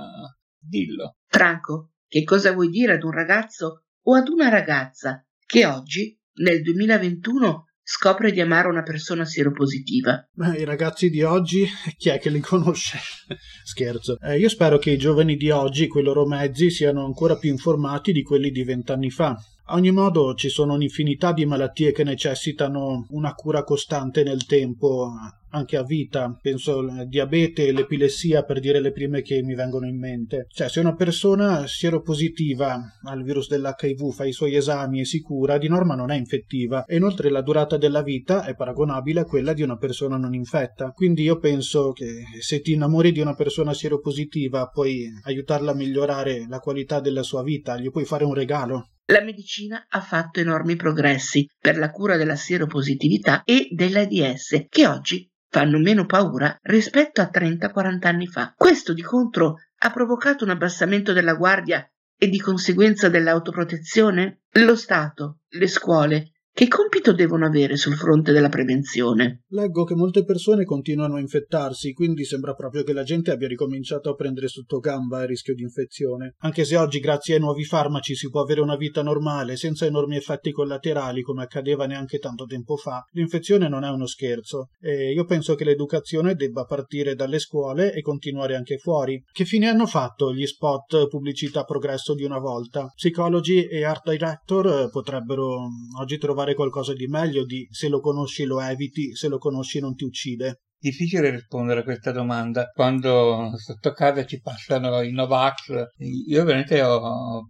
Dillo. 0.58 1.17
Franco, 1.28 1.91
che 2.08 2.23
cosa 2.23 2.51
vuoi 2.54 2.69
dire 2.69 2.93
ad 2.93 3.04
un 3.04 3.12
ragazzo 3.12 3.85
o 4.08 4.15
ad 4.15 4.28
una 4.28 4.50
ragazza 4.50 5.26
che 5.46 5.65
oggi, 5.65 6.18
nel 6.41 6.62
2021, 6.62 7.65
scopre 7.82 8.32
di 8.32 8.41
amare 8.41 8.68
una 8.68 8.82
persona 8.82 9.26
sieropositiva. 9.26 10.28
Beh, 10.32 10.58
i 10.58 10.63
ragazzi 10.63 11.10
di 11.10 11.22
oggi, 11.22 11.68
chi 11.98 12.10
è 12.10 12.20
che 12.20 12.30
li 12.30 12.39
conosce? 12.39 12.98
Scherzo. 13.63 14.18
Eh, 14.20 14.39
io 14.39 14.50
spero 14.50 14.78
che 14.78 14.91
i 14.91 14.98
giovani 14.98 15.36
di 15.36 15.52
oggi, 15.52 15.88
quei 15.88 16.04
loro 16.04 16.26
mezzi, 16.26 16.72
siano 16.72 17.06
ancora 17.06 17.38
più 17.38 17.52
informati 17.52 18.12
di 18.12 18.24
quelli 18.24 18.50
di 18.50 18.63
vent'anni 18.63 19.12
fa. 19.12 19.38
A 19.67 19.73
ogni 19.73 19.89
modo 19.89 20.36
ci 20.36 20.49
sono 20.49 20.75
un'infinità 20.75 21.34
di 21.34 21.43
malattie 21.43 21.91
che 21.91 22.04
necessitano 22.04 23.08
una 23.10 23.34
cura 23.34 23.63
costante 23.63 24.21
nel 24.21 24.45
tempo, 24.45 25.10
anche 25.49 25.75
a 25.75 25.82
vita. 25.82 26.38
Penso 26.39 26.78
al 26.78 27.08
diabete 27.08 27.65
e 27.65 27.71
l'epilessia 27.71 28.43
per 28.43 28.60
dire 28.60 28.80
le 28.80 28.91
prime 28.91 29.23
che 29.23 29.41
mi 29.41 29.56
vengono 29.56 29.88
in 29.88 29.97
mente. 29.97 30.45
Cioè, 30.49 30.69
se 30.69 30.82
una 30.82 30.93
persona 30.93 31.65
sieropositiva 31.65 32.80
al 33.06 33.23
virus 33.23 33.47
dell'HIV 33.49 34.12
fa 34.12 34.25
i 34.25 34.34
suoi 34.34 34.56
esami 34.56 34.99
e 34.99 35.06
si 35.06 35.19
cura, 35.21 35.58
di 35.58 35.67
norma 35.67 35.95
non 35.95 36.12
è 36.12 36.15
infettiva 36.15 36.86
e 36.86 36.97
inoltre 36.97 37.32
la 37.32 37.41
durata 37.41 37.75
della 37.78 38.04
vita 38.04 38.45
è 38.45 38.54
paragonabile 38.54 39.21
a 39.21 39.25
quella 39.25 39.54
di 39.54 39.63
una 39.63 39.78
persona 39.78 40.15
non 40.15 40.36
infetta. 40.36 40.91
Quindi 40.91 41.23
io 41.23 41.39
penso 41.39 41.91
che 41.91 42.23
se 42.39 42.62
ti 42.62 42.73
innamori 42.73 43.12
di 43.12 43.19
una 43.19 43.34
persona 43.34 43.73
sieropositiva 43.73 44.67
puoi 44.67 45.08
aiutarla 45.23 45.71
a 45.71 45.75
migliorare 45.75 46.45
la 46.47 46.60
qualità 46.60 46.99
della 46.99 47.23
sua 47.23 47.41
vita, 47.41 47.80
gli 47.80 47.89
puoi 47.89 48.06
fare 48.06 48.25
un 48.25 48.36
regalo. 48.36 48.89
La 49.10 49.22
medicina 49.22 49.86
ha 49.88 50.02
fatto 50.02 50.39
enormi 50.39 50.76
progressi 50.76 51.48
per 51.60 51.78
la 51.78 51.91
cura 51.91 52.18
della 52.18 52.36
seropositività 52.36 53.44
e 53.44 53.68
dell'AIDS, 53.70 54.65
che 54.68 54.88
oggi 54.88 55.32
fanno 55.48 55.78
meno 55.78 56.08
paura 56.08 56.58
rispetto 56.63 57.22
a 57.22 57.30
30-40 57.32 58.08
anni 58.08 58.26
fa. 58.26 58.54
Questo 58.58 58.94
di 58.94 59.04
contro 59.04 59.58
ha 59.78 59.91
provocato 59.91 60.44
un 60.44 60.50
abbassamento 60.50 61.13
della 61.13 61.36
guardia 61.36 61.88
e 62.18 62.30
di 62.30 62.39
conseguenza 62.39 63.08
dell'autoprotezione? 63.08 64.41
Lo 64.54 64.76
Stato, 64.76 65.41
le 65.50 65.68
scuole 65.68 66.32
che 66.56 66.70
compito 66.70 67.12
devono 67.12 67.46
avere 67.46 67.76
sul 67.76 67.98
fronte 67.98 68.32
della 68.32 68.48
prevenzione? 68.48 69.41
Leggo 69.50 69.84
che 69.84 69.94
molte 69.94 70.24
persone 70.24 70.63
continuano 70.63 71.15
a 71.15 71.20
infettarsi, 71.20 71.91
quindi 71.91 72.24
sembra 72.24 72.54
proprio 72.54 72.84
che 72.84 72.94
la 72.94 73.04
gente 73.04 73.32
abbia 73.32 73.50
ricominciato 73.50 74.10
a 74.10 74.13
prendere 74.13 74.48
sotto 74.48 74.80
gamba 74.80 75.24
il 75.24 75.28
rischio 75.28 75.54
di 75.54 75.63
infezione. 75.63 76.36
Anche 76.38 76.63
se 76.63 76.78
oggi, 76.78 77.02
grazie 77.02 77.34
ai 77.34 77.41
nuovi 77.41 77.65
farmaci, 77.65 78.15
si 78.15 78.30
può 78.30 78.41
avere 78.41 78.62
una 78.62 78.78
vita 78.78 79.04
normale, 79.04 79.58
senza 79.58 79.86
enormi 79.86 80.15
effetti 80.15 80.54
collaterali 80.54 81.24
come 81.24 81.44
accadeva 81.44 81.88
neanche 81.88 82.20
tanto 82.20 82.46
tempo 82.46 82.78
fa, 82.78 83.04
l'infezione 83.12 83.68
non 83.68 83.84
è 83.84 83.89
uno 83.89 84.08
scherzo. 84.08 84.70
E 84.80 85.12
io 85.12 85.26
penso 85.26 85.56
che 85.56 85.65
l'educazione 85.65 86.36
debba 86.36 86.63
partire 86.63 87.15
dalle 87.15 87.39
scuole 87.39 87.91
e 87.91 88.00
continuare 88.02 88.56
anche 88.56 88.78
fuori. 88.78 89.22
Che 89.30 89.44
fine 89.44 89.68
hanno 89.68 89.88
fatto 89.88 90.34
gli 90.34 90.46
spot 90.46 91.10
pubblicità 91.10 91.65
progresso 91.65 92.13
di 92.13 92.24
una 92.24 92.39
volta? 92.39 92.89
Psicologi 92.96 93.68
e 93.68 93.84
art 93.84 94.10
director 94.10 94.68
eh, 94.68 94.89
potrebbero 94.89 95.63
mm, 95.63 96.00
oggi 96.00 96.18
trovare 96.18 96.44
fare 96.46 96.54
qualcosa 96.54 96.94
di 96.94 97.08
meglio 97.08 97.44
di 97.44 97.68
se 97.72 97.90
lo 97.90 98.00
conosci 98.00 98.46
lo 98.46 98.62
eviti, 98.62 99.16
se 99.16 99.28
lo 99.28 99.40
conosci 99.40 99.80
non 99.80 99.96
ti 99.96 100.04
uccide? 100.04 100.62
Difficile 100.78 101.32
rispondere 101.32 101.80
a 101.80 101.84
questa 101.84 102.12
domanda. 102.12 102.70
Quando 102.72 103.52
sotto 103.58 103.92
casa 103.92 104.24
ci 104.26 104.40
passano 104.40 105.02
i 105.02 105.12
Novax, 105.12 105.88
io 106.28 106.44
veramente 106.44 106.80
ho, 106.84 107.42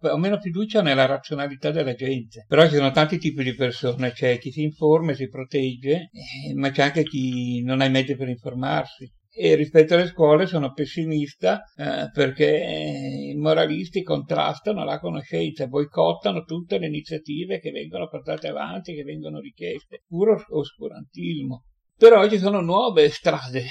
ho 0.00 0.18
meno 0.18 0.38
fiducia 0.38 0.82
nella 0.82 1.06
razionalità 1.06 1.70
della 1.70 1.94
gente. 1.94 2.44
Però 2.46 2.68
ci 2.68 2.74
sono 2.74 2.90
tanti 2.90 3.16
tipi 3.16 3.42
di 3.42 3.54
persone, 3.54 4.12
c'è 4.12 4.38
chi 4.38 4.50
si 4.50 4.62
informa 4.62 5.12
e 5.12 5.14
si 5.14 5.28
protegge, 5.28 6.10
eh, 6.12 6.54
ma 6.54 6.70
c'è 6.70 6.82
anche 6.82 7.04
chi 7.04 7.62
non 7.62 7.80
ha 7.80 7.86
i 7.86 7.90
mezzi 7.90 8.14
per 8.14 8.28
informarsi 8.28 9.10
e 9.34 9.54
rispetto 9.54 9.94
alle 9.94 10.06
scuole 10.06 10.46
sono 10.46 10.72
pessimista 10.72 11.62
eh, 11.74 12.10
perché 12.12 13.30
i 13.32 13.34
moralisti 13.34 14.02
contrastano 14.02 14.84
la 14.84 14.98
conoscenza, 14.98 15.66
boicottano 15.66 16.44
tutte 16.44 16.78
le 16.78 16.86
iniziative 16.86 17.58
che 17.58 17.70
vengono 17.70 18.08
portate 18.08 18.48
avanti, 18.48 18.94
che 18.94 19.04
vengono 19.04 19.40
richieste, 19.40 20.02
puro 20.06 20.36
oscurantismo. 20.50 21.64
Però 21.96 22.28
ci 22.28 22.38
sono 22.38 22.60
nuove 22.60 23.08
strade 23.08 23.64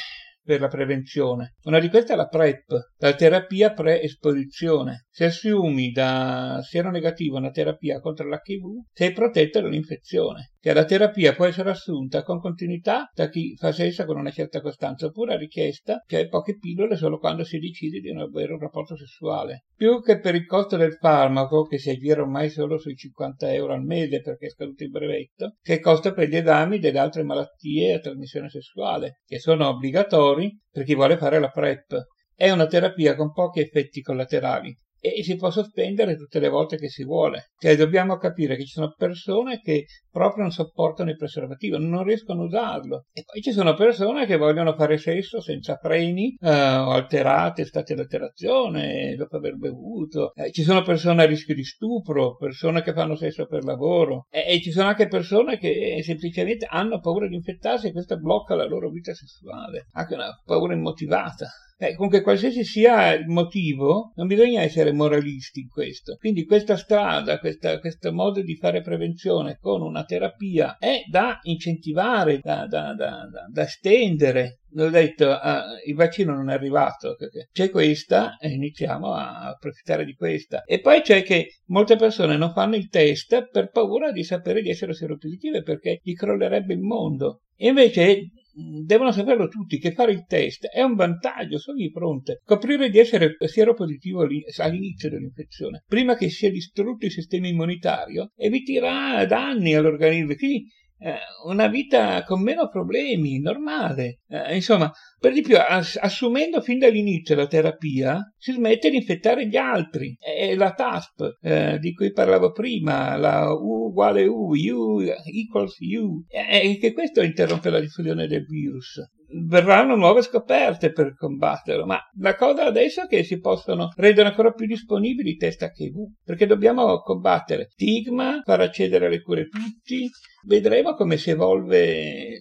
per 0.44 0.60
la 0.60 0.68
prevenzione. 0.68 1.56
Una 1.64 1.80
di 1.80 1.90
queste 1.90 2.14
è 2.14 2.16
la 2.16 2.28
PrEP, 2.28 2.94
la 2.98 3.14
terapia 3.14 3.72
pre-esposizione. 3.72 5.06
Se 5.10 5.26
assumi 5.26 5.92
da 5.92 6.60
siero 6.64 6.90
negativo 6.90 7.38
una 7.38 7.52
terapia 7.52 8.00
contro 8.00 8.28
l'HIV, 8.28 8.86
sei 8.92 9.12
protetto 9.12 9.62
dall'infezione. 9.62 10.52
Che 10.62 10.74
la 10.74 10.86
terapia 10.86 11.34
può 11.34 11.46
essere 11.46 11.72
assunta 11.72 12.22
con 12.22 12.40
continuità 12.40 13.10
da 13.16 13.30
chi 13.30 13.56
fa 13.58 13.72
sesso 13.72 14.06
con 14.06 14.18
una 14.18 14.30
certa 14.30 14.62
costanza, 14.62 15.08
oppure 15.08 15.34
a 15.34 15.38
richiesta, 15.38 16.04
cioè 16.06 16.28
poche 16.28 16.58
pillole 16.58 16.96
solo 16.96 17.18
quando 17.18 17.44
si 17.44 17.58
decide 17.58 18.00
di 18.00 18.14
non 18.14 18.22
avere 18.22 18.54
un 18.54 18.60
rapporto 18.60 18.96
sessuale. 18.96 19.66
Più 19.76 20.02
che 20.04 20.20
per 20.20 20.36
il 20.36 20.46
costo 20.46 20.78
del 20.78 20.98
farmaco, 21.00 21.64
che 21.64 21.80
si 21.80 21.90
aggira 21.90 22.22
ormai 22.22 22.52
solo 22.52 22.78
sui 22.78 22.96
50 22.96 23.52
euro 23.54 23.74
al 23.74 23.84
mese 23.84 24.22
perché 24.22 24.46
è 24.46 24.50
scaduto 24.50 24.84
il 24.84 24.92
brevetto, 24.92 25.56
che 25.62 25.80
costa 25.80 26.14
per 26.14 26.30
gli 26.30 26.36
esami 26.36 26.78
delle 26.78 27.00
altre 27.00 27.24
malattie 27.24 27.96
a 27.96 28.00
trasmissione 28.00 28.48
sessuale, 28.48 29.22
che 29.26 29.40
sono 29.40 29.68
obbligatori 29.68 30.31
per 30.72 30.84
chi 30.84 30.96
vuole 30.96 31.18
fare 31.18 31.40
la 31.40 31.50
PrEP. 31.50 32.08
È 32.36 32.50
una 32.50 32.68
terapia 32.68 33.16
con 33.16 33.32
pochi 33.32 33.60
effetti 33.60 34.02
collaterali 34.02 34.78
e 35.02 35.24
si 35.24 35.36
può 35.36 35.50
sospendere 35.50 36.16
tutte 36.16 36.40
le 36.40 36.50
volte 36.50 36.78
che 36.78 36.88
si 36.88 37.04
vuole. 37.04 37.50
Cioè 37.58 37.76
dobbiamo 37.76 38.18
capire 38.18 38.56
che 38.56 38.66
ci 38.66 38.74
sono 38.74 38.94
persone 38.96 39.60
che 39.60 39.86
proprio 40.12 40.44
non 40.44 40.52
sopportano 40.52 41.10
il 41.10 41.18
preservativo, 41.18 41.78
non 41.80 42.04
riescono 42.04 42.44
a 42.44 42.46
usarlo. 42.46 43.06
E 43.12 43.24
poi 43.26 43.42
ci 43.42 43.52
sono 43.52 43.74
persone 43.74 44.28
che 44.28 44.38
vogliono 44.38 44.76
fare 44.76 44.98
sesso 44.98 45.42
senza 45.42 45.78
freni 45.78 46.36
eh, 46.40 46.50
alterate, 46.50 47.66
stati 47.66 47.96
d'alterazione 47.96 49.16
dopo 49.16 49.38
aver 49.38 49.56
bevuto. 49.58 50.34
Eh, 50.36 50.52
ci 50.52 50.62
sono 50.62 50.84
persone 50.84 51.24
a 51.24 51.26
rischio 51.26 51.56
di 51.56 51.64
stupro, 51.64 52.36
persone 52.36 52.84
che 52.84 52.94
fanno 52.94 53.16
sesso 53.16 53.48
per 53.48 53.64
lavoro 53.64 54.28
e, 54.30 54.46
e 54.48 54.62
ci 54.62 54.72
sono 54.72 54.88
anche 54.88 55.08
persone 55.08 55.58
che 55.58 56.02
semplicemente 56.04 56.68
hanno 56.70 57.00
paura 57.00 57.28
di 57.28 57.36
infettarsi 57.36 57.88
e 57.88 57.92
questo 57.92 58.18
blocca 58.18 58.54
la 58.54 58.68
loro 58.68 58.90
vita 58.90 59.14
sessuale. 59.14 59.88
Anche 59.94 60.14
una 60.14 60.30
paura 60.46 60.74
immotivata. 60.74 61.48
Eh, 61.84 61.96
comunque, 61.96 62.22
qualsiasi 62.22 62.64
sia 62.64 63.12
il 63.14 63.26
motivo, 63.26 64.12
non 64.16 64.28
bisogna 64.28 64.62
essere 64.62 64.92
moralisti 64.92 65.62
in 65.62 65.68
questo. 65.68 66.16
Quindi 66.18 66.46
questa 66.46 66.78
strada, 66.78 67.40
questa, 67.40 67.80
questo 67.80 68.14
modo 68.14 68.44
di 68.44 68.56
fare 68.56 68.82
prevenzione 68.82 69.58
con 69.60 69.82
una 69.82 70.04
terapia 70.04 70.78
è 70.78 71.02
da 71.10 71.40
incentivare, 71.42 72.38
da, 72.38 72.68
da, 72.68 72.94
da, 72.94 73.28
da 73.52 73.64
estendere. 73.64 74.60
L'ho 74.74 74.92
detto, 74.92 75.32
eh, 75.32 75.62
il 75.88 75.96
vaccino 75.96 76.36
non 76.36 76.52
è 76.52 76.54
arrivato, 76.54 77.16
c'è 77.52 77.72
questa 77.72 78.38
e 78.38 78.50
iniziamo 78.50 79.14
a 79.14 79.48
approfittare 79.48 80.06
di 80.06 80.14
questa. 80.14 80.64
E 80.66 80.82
poi 80.82 81.02
c'è 81.02 81.24
che 81.24 81.62
molte 81.70 81.96
persone 81.96 82.38
non 82.38 82.54
fanno 82.54 82.76
il 82.76 82.90
test 82.90 83.50
per 83.50 83.72
paura 83.72 84.12
di 84.12 84.24
sapere 84.24 84.62
di 84.62 84.70
essere 84.70 84.94
seropositive 84.94 85.64
perché 85.64 86.00
gli 86.04 86.14
crollerebbe 86.14 86.76
il 86.76 86.82
mondo. 86.82 87.42
E 87.56 87.70
invece 87.70 88.30
devono 88.54 89.12
saperlo 89.12 89.48
tutti 89.48 89.78
che 89.78 89.94
fare 89.94 90.12
il 90.12 90.26
test 90.26 90.68
è 90.68 90.82
un 90.82 90.96
vantaggio 90.96 91.58
su 91.58 91.72
ogni 91.72 91.90
fronte. 91.90 92.42
Coprire 92.44 92.90
di 92.90 93.00
essere 93.00 93.36
sieropositivo 93.40 94.22
all'inizio 94.22 95.10
dell'infezione, 95.10 95.84
prima 95.88 96.16
che 96.16 96.30
sia 96.30 96.52
distrutto 96.52 97.06
il 97.06 97.12
sistema 97.12 97.48
immunitario, 97.48 98.32
eviterà 98.36 99.26
danni 99.26 99.74
all'organismo. 99.74 100.36
Quindi 100.36 100.66
eh, 101.04 101.18
una 101.46 101.68
vita 101.68 102.24
con 102.24 102.42
meno 102.44 102.70
problemi, 102.70 103.40
normale. 103.40 104.20
Eh, 104.28 104.56
insomma, 104.56 104.92
per 105.20 105.34
di 105.34 105.42
più, 105.42 105.58
ass- 105.58 105.98
assumendo 106.00 106.62
fin 106.62 106.78
dall'inizio 106.78 107.36
la 107.36 107.48
terapia, 107.48 108.20
si 108.38 108.52
smette 108.52 108.92
di 108.92 108.98
infettare 108.98 109.48
gli 109.48 109.58
altri. 109.58 110.16
È 110.20 110.54
la 110.56 110.74
TASP 110.74 111.38
eh, 111.42 111.80
di 111.80 111.94
cui 111.94 112.12
parlavo 112.12 112.52
prima, 112.52 113.18
la 113.18 113.52
U 113.52 113.88
uguale 113.88 114.26
U, 114.26 114.52
U 114.52 115.02
equals 115.02 115.78
U, 115.80 116.24
e 116.28 116.78
che 116.80 116.94
questo 116.94 117.22
interrompe 117.22 117.72
la 117.72 117.80
diffusione 117.80 118.28
del 118.28 118.46
virus 118.46 119.00
verranno 119.34 119.96
nuove 119.96 120.22
scoperte 120.22 120.92
per 120.92 121.16
combatterlo, 121.16 121.86
ma 121.86 122.00
la 122.20 122.36
cosa 122.36 122.66
adesso 122.66 123.04
è 123.04 123.08
che 123.08 123.24
si 123.24 123.40
possono 123.40 123.92
rendere 123.96 124.30
ancora 124.30 124.52
più 124.52 124.66
disponibili 124.66 125.32
i 125.32 125.38
test 125.38 125.62
HIV, 125.62 125.96
perché 126.24 126.46
dobbiamo 126.46 127.00
combattere 127.02 127.68
stigma, 127.70 128.42
far 128.44 128.62
accedere 128.62 129.06
alle 129.06 129.22
cure 129.22 129.48
tutti, 129.48 130.10
vedremo 130.46 130.94
come 130.94 131.18
si 131.18 131.30
evolve 131.30 132.40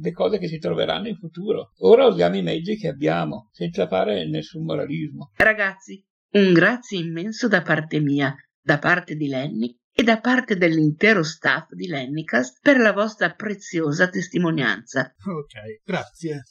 le 0.00 0.12
cose 0.12 0.38
che 0.38 0.48
si 0.48 0.58
troveranno 0.58 1.08
in 1.08 1.16
futuro. 1.16 1.72
Ora 1.78 2.06
usiamo 2.06 2.36
i 2.36 2.42
mezzi 2.42 2.76
che 2.76 2.88
abbiamo, 2.88 3.48
senza 3.52 3.86
fare 3.86 4.28
nessun 4.28 4.64
moralismo. 4.64 5.30
Ragazzi, 5.36 6.04
un 6.32 6.52
grazie 6.52 6.98
immenso 6.98 7.48
da 7.48 7.62
parte 7.62 8.00
mia, 8.00 8.34
da 8.60 8.78
parte 8.78 9.14
di 9.14 9.28
Lenny 9.28 9.76
e 9.96 10.02
da 10.02 10.18
parte 10.18 10.56
dell'intero 10.56 11.22
staff 11.22 11.70
di 11.70 11.86
Lennicast 11.86 12.58
per 12.60 12.78
la 12.78 12.92
vostra 12.92 13.32
preziosa 13.32 14.08
testimonianza. 14.08 15.14
Ok, 15.24 15.82
grazie. 15.84 16.42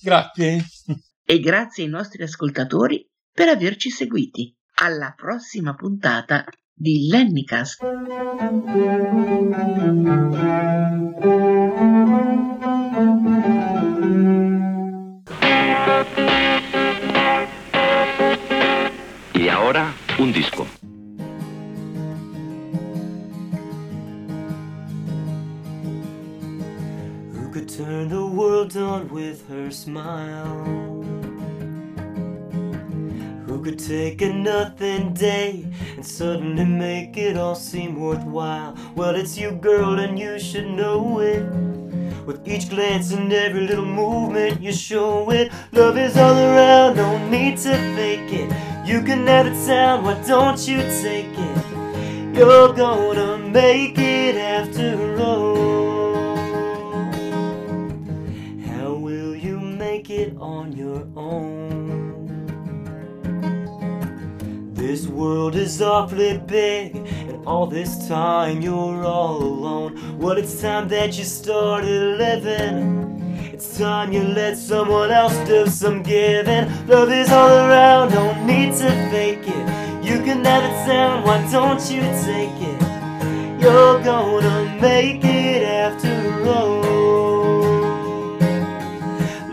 Grazie. 0.00 0.64
E 1.22 1.40
grazie 1.40 1.84
ai 1.84 1.90
nostri 1.90 2.22
ascoltatori 2.22 3.06
per 3.30 3.48
averci 3.48 3.90
seguiti. 3.90 4.56
Alla 4.78 5.12
prossima 5.14 5.74
puntata 5.74 6.44
di 6.72 7.08
Lennicast. 7.08 7.82
Y 19.34 19.48
ahora 19.48 19.94
un 20.18 20.32
disco. 20.32 20.85
Turn 27.76 28.08
the 28.08 28.26
world 28.26 28.74
on 28.78 29.06
with 29.10 29.46
her 29.48 29.70
smile? 29.70 30.64
Who 33.46 33.62
could 33.62 33.78
take 33.78 34.22
a 34.22 34.32
nothing 34.32 35.12
day 35.12 35.66
and 35.94 36.06
suddenly 36.06 36.64
make 36.64 37.18
it 37.18 37.36
all 37.36 37.54
seem 37.54 38.00
worthwhile? 38.00 38.74
Well, 38.94 39.14
it's 39.14 39.36
you, 39.36 39.50
girl, 39.50 39.98
and 39.98 40.18
you 40.18 40.38
should 40.38 40.70
know 40.70 41.18
it. 41.20 41.44
With 42.24 42.48
each 42.48 42.70
glance 42.70 43.12
and 43.12 43.30
every 43.30 43.66
little 43.66 43.84
movement, 43.84 44.62
you 44.62 44.72
show 44.72 45.30
it. 45.30 45.52
Love 45.72 45.98
is 45.98 46.16
all 46.16 46.34
around, 46.34 46.96
no 46.96 47.28
need 47.28 47.58
to 47.58 47.74
fake 47.94 48.32
it. 48.32 48.50
You 48.86 49.02
can 49.02 49.26
have 49.26 49.46
it 49.46 49.54
sound, 49.54 50.02
why 50.04 50.14
don't 50.26 50.66
you 50.66 50.78
take 51.02 51.26
it? 51.26 52.34
You're 52.34 52.72
gonna 52.72 53.36
make 53.36 53.98
it 53.98 54.36
after 54.36 55.05
This 64.96 65.08
world 65.08 65.56
is 65.56 65.82
awfully 65.82 66.38
big, 66.38 66.96
and 66.96 67.46
all 67.46 67.66
this 67.66 68.08
time 68.08 68.62
you're 68.62 69.04
all 69.04 69.42
alone. 69.42 70.18
Well, 70.18 70.38
it's 70.38 70.58
time 70.62 70.88
that 70.88 71.18
you 71.18 71.24
started 71.24 72.16
living. 72.16 73.20
It's 73.52 73.76
time 73.76 74.10
you 74.10 74.22
let 74.22 74.56
someone 74.56 75.10
else 75.10 75.36
do 75.46 75.66
some 75.66 76.02
giving. 76.02 76.64
Love 76.86 77.10
is 77.12 77.30
all 77.30 77.50
around, 77.50 78.12
don't 78.12 78.46
need 78.46 78.72
to 78.76 78.88
fake 79.10 79.46
it. 79.46 80.02
You 80.02 80.16
can 80.24 80.42
have 80.46 80.64
it 80.64 80.86
sound, 80.86 81.26
why 81.26 81.46
don't 81.52 81.90
you 81.90 82.00
take 82.24 82.56
it? 82.72 82.80
You're 83.60 84.02
gonna 84.02 84.78
make 84.80 85.22
it 85.22 85.62
after 85.62 86.42
all. 86.48 86.80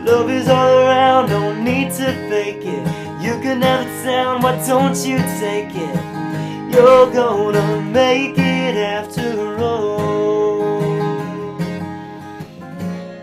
Love 0.06 0.30
is 0.30 0.48
all 0.48 0.72
around, 0.80 1.28
don't 1.28 1.66
need 1.66 1.92
to 1.96 2.14
fake 2.30 2.64
it. 2.64 3.03
You 3.24 3.40
can 3.40 3.62
have 3.62 3.88
it 3.88 4.04
sound, 4.04 4.44
why 4.44 4.58
don't 4.68 4.98
you 5.06 5.18
take 5.40 5.74
it? 5.74 6.74
You're 6.74 7.10
gonna 7.10 7.82
make 7.82 8.38
it 8.38 8.76
after 8.76 9.58
all. 9.60 10.82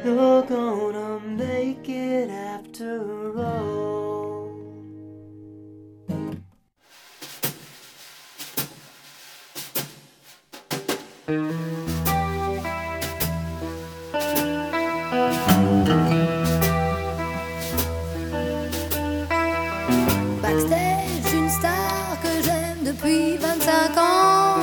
You're 0.02 0.42
gonna 0.44 1.20
make 1.20 1.86
it 1.86 2.30
after 2.30 3.12
all. 3.12 3.19
Depuis 22.90 23.36
25 23.36 23.98
ans. 23.98 24.60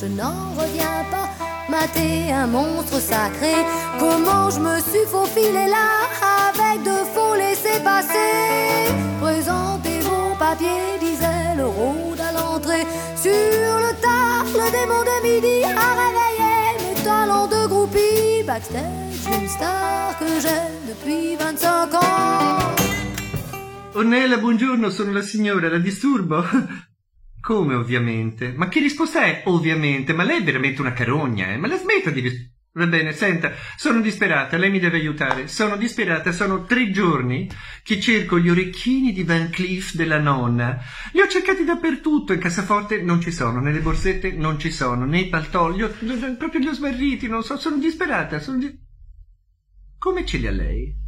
Je 0.00 0.06
n'en 0.06 0.52
reviens 0.60 1.02
pas, 1.10 1.28
mater 1.68 2.32
un 2.32 2.46
monstre 2.46 3.00
sacré. 3.00 3.54
Comment 3.98 4.50
je 4.50 4.60
me 4.60 4.76
suis 4.88 5.06
faufilé 5.14 5.66
là 5.76 5.88
avec 6.48 6.82
de 6.82 6.96
faux 7.12 7.34
laissés 7.34 7.80
passer. 7.82 8.34
Présentez 9.20 10.00
vos 10.00 10.34
papiers, 10.38 10.98
disait 11.00 11.54
le 11.56 11.66
rôde 11.66 12.20
à 12.28 12.32
l'entrée. 12.38 12.86
Sur 13.24 13.74
le 13.84 13.92
tard, 14.06 14.46
le 14.60 14.66
démon 14.78 15.02
de 15.10 15.16
midi 15.26 15.56
a 15.64 15.90
réveillé 16.02 16.54
mes 16.82 17.02
talents 17.02 17.46
de 17.46 17.66
groupie. 17.66 18.42
Backstage, 18.46 19.22
une 19.36 19.48
star 19.48 20.18
que 20.18 20.28
j'aime 20.42 20.78
depuis 20.88 21.36
25 21.36 21.94
ans. 21.94 22.64
Ornella, 23.96 24.38
buongiorno, 24.38 24.90
sono 24.90 25.12
la 25.12 25.22
signora, 25.22 25.68
la 25.68 25.78
disturbo? 25.78 26.44
Come 27.44 27.74
ovviamente? 27.74 28.54
Ma 28.56 28.68
che 28.68 28.80
risposta 28.80 29.22
è 29.22 29.42
ovviamente? 29.44 30.14
Ma 30.14 30.24
lei 30.24 30.38
è 30.38 30.42
veramente 30.42 30.80
una 30.80 30.94
carogna, 30.94 31.52
eh? 31.52 31.58
Ma 31.58 31.66
la 31.66 31.76
smetta 31.76 32.08
di... 32.08 32.22
Va 32.72 32.86
bene, 32.86 33.12
senta, 33.12 33.52
sono 33.76 34.00
disperata, 34.00 34.56
lei 34.56 34.70
mi 34.70 34.78
deve 34.78 34.96
aiutare. 34.96 35.46
Sono 35.46 35.76
disperata, 35.76 36.32
sono 36.32 36.64
tre 36.64 36.90
giorni 36.90 37.46
che 37.82 38.00
cerco 38.00 38.38
gli 38.38 38.48
orecchini 38.48 39.12
di 39.12 39.24
Van 39.24 39.50
Cleef 39.50 39.94
della 39.94 40.18
nonna. 40.18 40.80
Li 41.12 41.20
ho 41.20 41.28
cercati 41.28 41.64
dappertutto, 41.64 42.32
in 42.32 42.40
cassaforte 42.40 43.02
non 43.02 43.20
ci 43.20 43.30
sono, 43.30 43.60
nelle 43.60 43.80
borsette 43.80 44.32
non 44.32 44.58
ci 44.58 44.70
sono, 44.70 45.04
nei 45.04 45.28
paltò, 45.28 45.68
ho, 45.68 45.94
proprio 46.38 46.60
li 46.60 46.68
ho 46.68 46.72
smarriti, 46.72 47.28
non 47.28 47.42
so, 47.42 47.58
sono 47.58 47.76
disperata, 47.76 48.38
sono 48.38 48.56
di... 48.56 48.74
Come 49.98 50.24
ce 50.24 50.38
li 50.38 50.46
ha 50.46 50.50
lei? 50.50 51.02